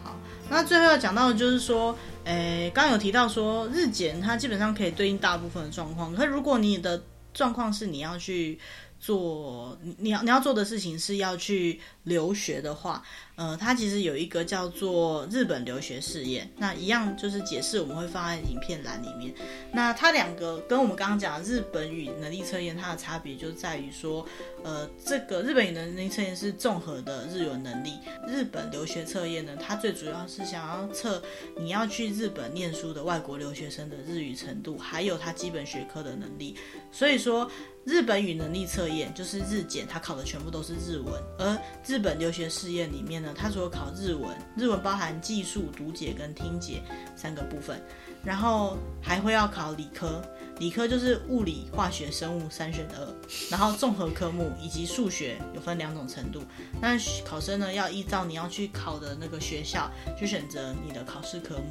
[0.02, 0.18] 好，
[0.48, 7.02] 那最后要讲到的就是说，诶，刚刚有提到说日检它基本上可以对应大部分的状况，可是如果你的
[7.34, 8.58] 状况是你要去。
[9.00, 13.02] 做你要你要做的事情是要去留学的话，
[13.34, 19.34] 呃，它其实有一个叫做日本留学试验，那一样就是解释我们会放在影片栏里面。
[19.72, 24.26] 那它两个跟我们刚刚讲的日本语能力测验，它的差别就在于说，
[24.62, 27.94] 呃，这个日本语能力测验是综合的日文能力，
[28.28, 31.22] 日本留学测验呢，它最主要是想要测
[31.58, 36.54] 你要去日本念书的外国留学生的日语程度，还有他基本学科的能力。
[36.92, 37.50] 所以说。
[37.84, 41.14] 日本语能力测验就是日检，它考的全部都是日文。
[41.38, 46.82] 而日本留学试验里面呢，它除了考日文，日文包含记述、读解跟听解
[47.16, 47.80] 三个部分，
[48.22, 50.22] 然后还会要考理科，
[50.58, 53.14] 理科就是物理、化学、生物三选二，
[53.50, 56.42] 然后综合科目以及数学有分两种程度。
[56.80, 61.64] 那考生呢，要依照你要去考的那个学校去选择你的考试科目。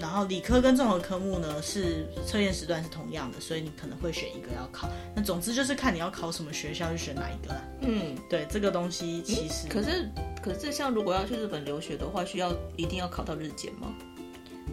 [0.00, 4.88] 然后理科跟综合科目呢，是测验时段是同样的，所以你可能会选一个要考。
[5.14, 7.60] 那总之就是看你要考什么学校，就选哪一个啦。
[7.82, 10.08] 嗯，对，这个东西其实可是
[10.42, 13.94] 可是像如果要去日本留学的话，需要一定要考到日检吗？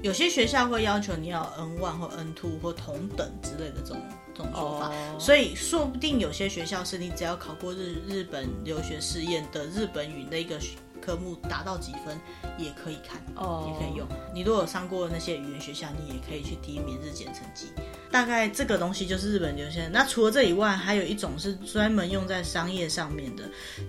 [0.04, 3.98] 有些学校会要求你要 N one 或 N two 或同等之类的这种
[4.32, 10.60] 这种说法，哦，所以说不定有些学校是你只要考过日日本留学试验的日本语那个
[11.02, 12.20] 科目达到几分
[12.58, 14.08] 也可以看哦，也可以用。
[14.34, 17.68] 你如果有上过那些语言学校，你也可以去提免日检成绩。
[18.10, 19.88] 大概这个东西就是日本留学。
[19.88, 23.44] 那除了这以外，还有一种是专门用在商业上面的，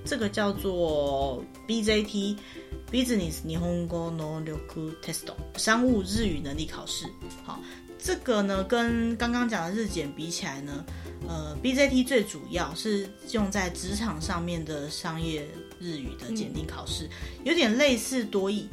[0.05, 7.07] 这个叫做 BJT（Business Nihongo no Ryoku Test） 商务日语能力考试。
[7.45, 7.61] 好，
[7.97, 10.85] 这个呢跟刚刚讲的日检比起来呢，
[11.29, 15.47] 呃，BJT 最主要是用在职场上面的商业。
[15.81, 17.09] 日语的检定考试，
[17.45, 18.69] 有点类似多义，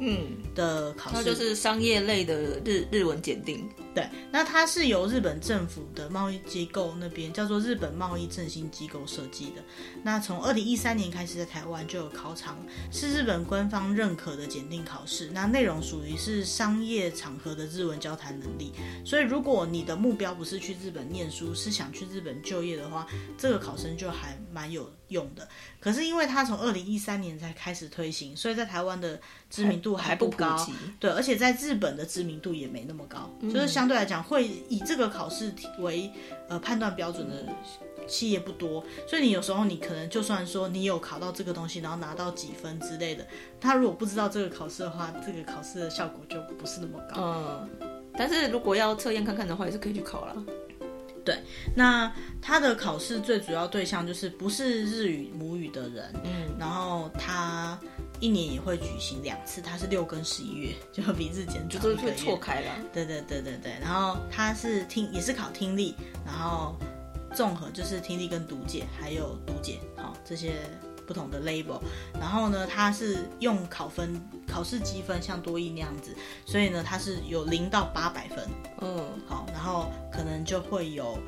[0.00, 3.68] 嗯的考试，它就是商业类的日日文检定。
[3.94, 9.62] 对，那它是由日本政府的贸易机构那边叫做日本贸易振兴机构设计的。
[10.02, 12.58] 那从二零一三年开始，在台湾就有考场，
[12.90, 15.30] 是日本官方认可的检定考试。
[15.32, 18.72] 那内容属于是商业场合的日文交谈能力。
[19.04, 23.06] 所以，如果你的目标不是去日本念书，是想去日本就业的话，
[23.38, 25.46] 这个考生就还蛮有用的。
[25.80, 30.66] 可是，因为它从二零一三年才开始推行，所以在台湾的知名度还不高。
[30.98, 36.10] 对，而且在日本的知名度也没那么高，嗯、就是相对来讲，会以这个考试为
[36.48, 37.46] 呃判断标准的
[38.06, 43.26] 企业不多，所以你有时候你可能就算说你有考到这个东西，然后拿到几分之类的，
[43.60, 47.68] 他如果不知道这个考试的话，这个考试的效果就不是那么高。
[47.80, 50.44] 嗯，但是如果要测验看看的话，也是可以去考了。
[51.24, 51.38] 对，
[51.74, 52.12] 那
[52.42, 57.78] 他的考试最主要对象就是不是日语母语的人，嗯，然后他
[58.20, 62.70] 一年也会举行两次，他是六跟十一月，就比日检就是会错开了。
[62.92, 65.94] 对对对对对，然后他是听也是考听力，
[66.26, 66.76] 然后
[67.34, 70.52] 综合就是听力跟读解，还有读解，好这些。
[71.06, 71.80] 不同的 label，
[72.18, 78.38] 然后呢，它是用考分考试积分，像多益那样子，所以呢，它是有零到八百分，
[78.80, 81.18] 嗯，好，然后可能就会有。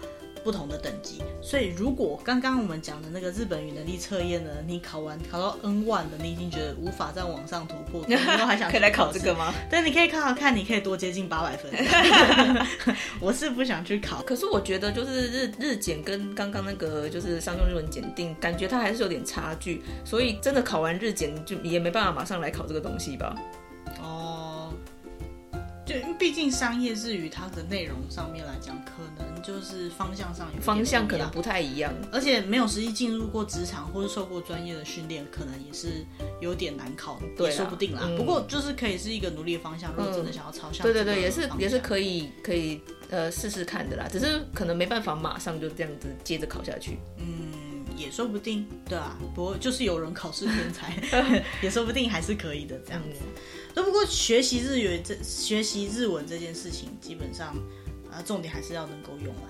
[0.46, 9.52] 不同的等级，所以如果刚刚我们讲的那个日本语能力测验呢，你考完考到 N one 的，你已经觉得无法再往上突破， 你还想可以来考这个吗？
[9.68, 11.68] 对，你可以考考看，你可以多接近八百分。
[13.18, 23.34] 我是不想去考，可是我觉得就是日日检跟刚刚那个就是商用日文检定，感觉它还是有点差距，所以真的考完日检就也没办法马上来考这个东西吧？
[24.00, 24.45] 哦，
[25.86, 29.26] 就毕竟商业日语它的内容上面来讲，可能。
[29.46, 36.04] 就是方向上有方向可能不太一样，而且没有实际进入过职场或者受过专业的训练，可能也是
[36.40, 38.00] 有点难考，对，说不定啦。
[38.06, 44.08] 嗯、不过就是可以是一个努力的方向，如果真的想要朝向、嗯，对对对，也是也是可以可以呃试试看的啦。
[44.10, 49.16] 只是可能没办法马上就这样子接着考下去，嗯，也说不定，对啊。
[49.32, 53.20] 不过就是有人考试天才， 也说不定还是可以的这样子。
[53.76, 57.54] 那、不过学习日语这学习日文这件事情，基本上。
[58.08, 59.44] 啊重点还是要能够用啊。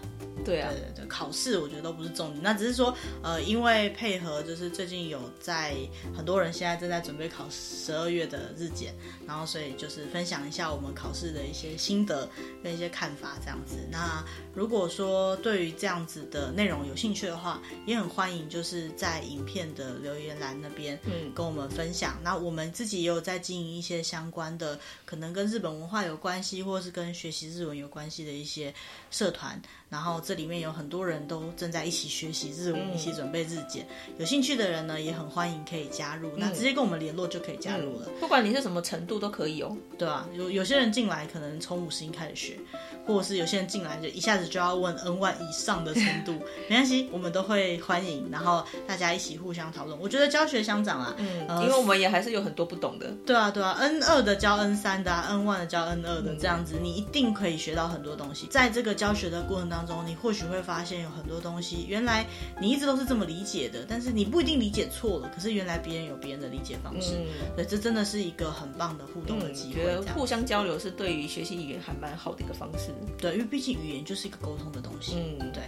[0.45, 5.75] 对啊，对对对，考试我觉得都不是重点，那只是说，呃，因为配合就是最近有在
[6.15, 8.95] 很多人现在正在准备考十二月的日检，
[9.27, 12.29] 然后所以就是分享一下我们考试的一些心得
[12.63, 13.77] 跟一些看法这样子。
[13.91, 22.15] 那如果说对于这样子的内容有兴趣的话，也很欢迎就是在影片的留言栏那边，嗯，跟我们分享。
[22.19, 28.73] 嗯、那我们自己也有在经营一些相关的，可能跟日本文化有关系，或是跟学习日文有关系的一些
[29.11, 29.61] 社团。
[29.89, 33.87] 然后这里面有很多人都正在一起学习日文，嗯、一起准备日检。
[34.19, 36.29] 有兴趣的人呢，也很欢迎可以加入。
[36.31, 38.09] 嗯、那直接跟我们联络就可以加入了。
[38.19, 39.77] 不管你是什么程度都可以哦。
[39.97, 42.59] 对啊，有有些人进来可能从五十音开始学，
[43.07, 46.33] 或者是有些人进来就一下子就要问 N1 以上的程度，
[46.69, 48.29] 没关系，我们都会欢迎。
[48.31, 49.97] 然后大家一起互相讨论。
[50.01, 53.07] 我觉得教学相长啊，嗯，呃、因为我们也还是有很多不懂的。
[53.25, 58.49] 对啊，对啊，N 二的教 N 三的、啊、N1 的教 N 二的，这样子、嗯、你一定可以学到很多东西。
[58.49, 59.76] 在这个教学的过程当中，
[60.07, 62.25] 你或许会发现有很多东西，原来
[62.61, 65.31] 你一直都是这么理解的，但是你不一定理解错了。
[65.35, 69.83] 可是原来别人有别人的理解方式，嗯、对，这真的是一个很棒的互动的机会。
[69.83, 72.95] 觉得互相交流是对于学习语言还蛮好的一个方式。
[73.19, 75.17] 对，因为毕竟语言就是一个沟通的东西。
[75.17, 75.63] 嗯，对。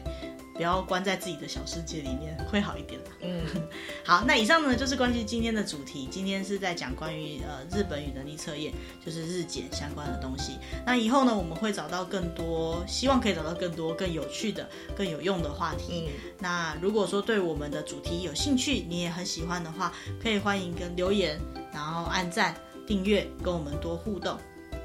[0.58, 3.10] 不要关在自己的小世界里面，会好一点啦。
[3.22, 3.40] 嗯，
[4.04, 6.08] 好，那以上呢就是关于今天的主题。
[6.10, 8.72] 今天是在讲关于呃日本语能力测验，
[9.06, 10.58] 就是日检相关的东西。
[10.84, 16.08] 那以后呢，我们会找到更多，希望可以找到更多更有趣的、更有用的话题。
[16.08, 21.38] 嗯，那如果说对我们的主题有兴趣，你也很喜欢的话，可以欢迎跟留言，
[21.72, 22.52] 然后按赞、
[22.84, 24.36] 订阅，跟我们多互动。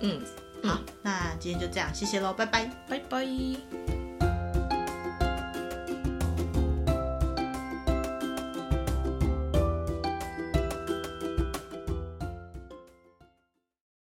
[0.01, 0.21] 嗯，
[0.63, 4.12] 好，嗯，那今天就这样，谢谢喽，拜拜，拜拜。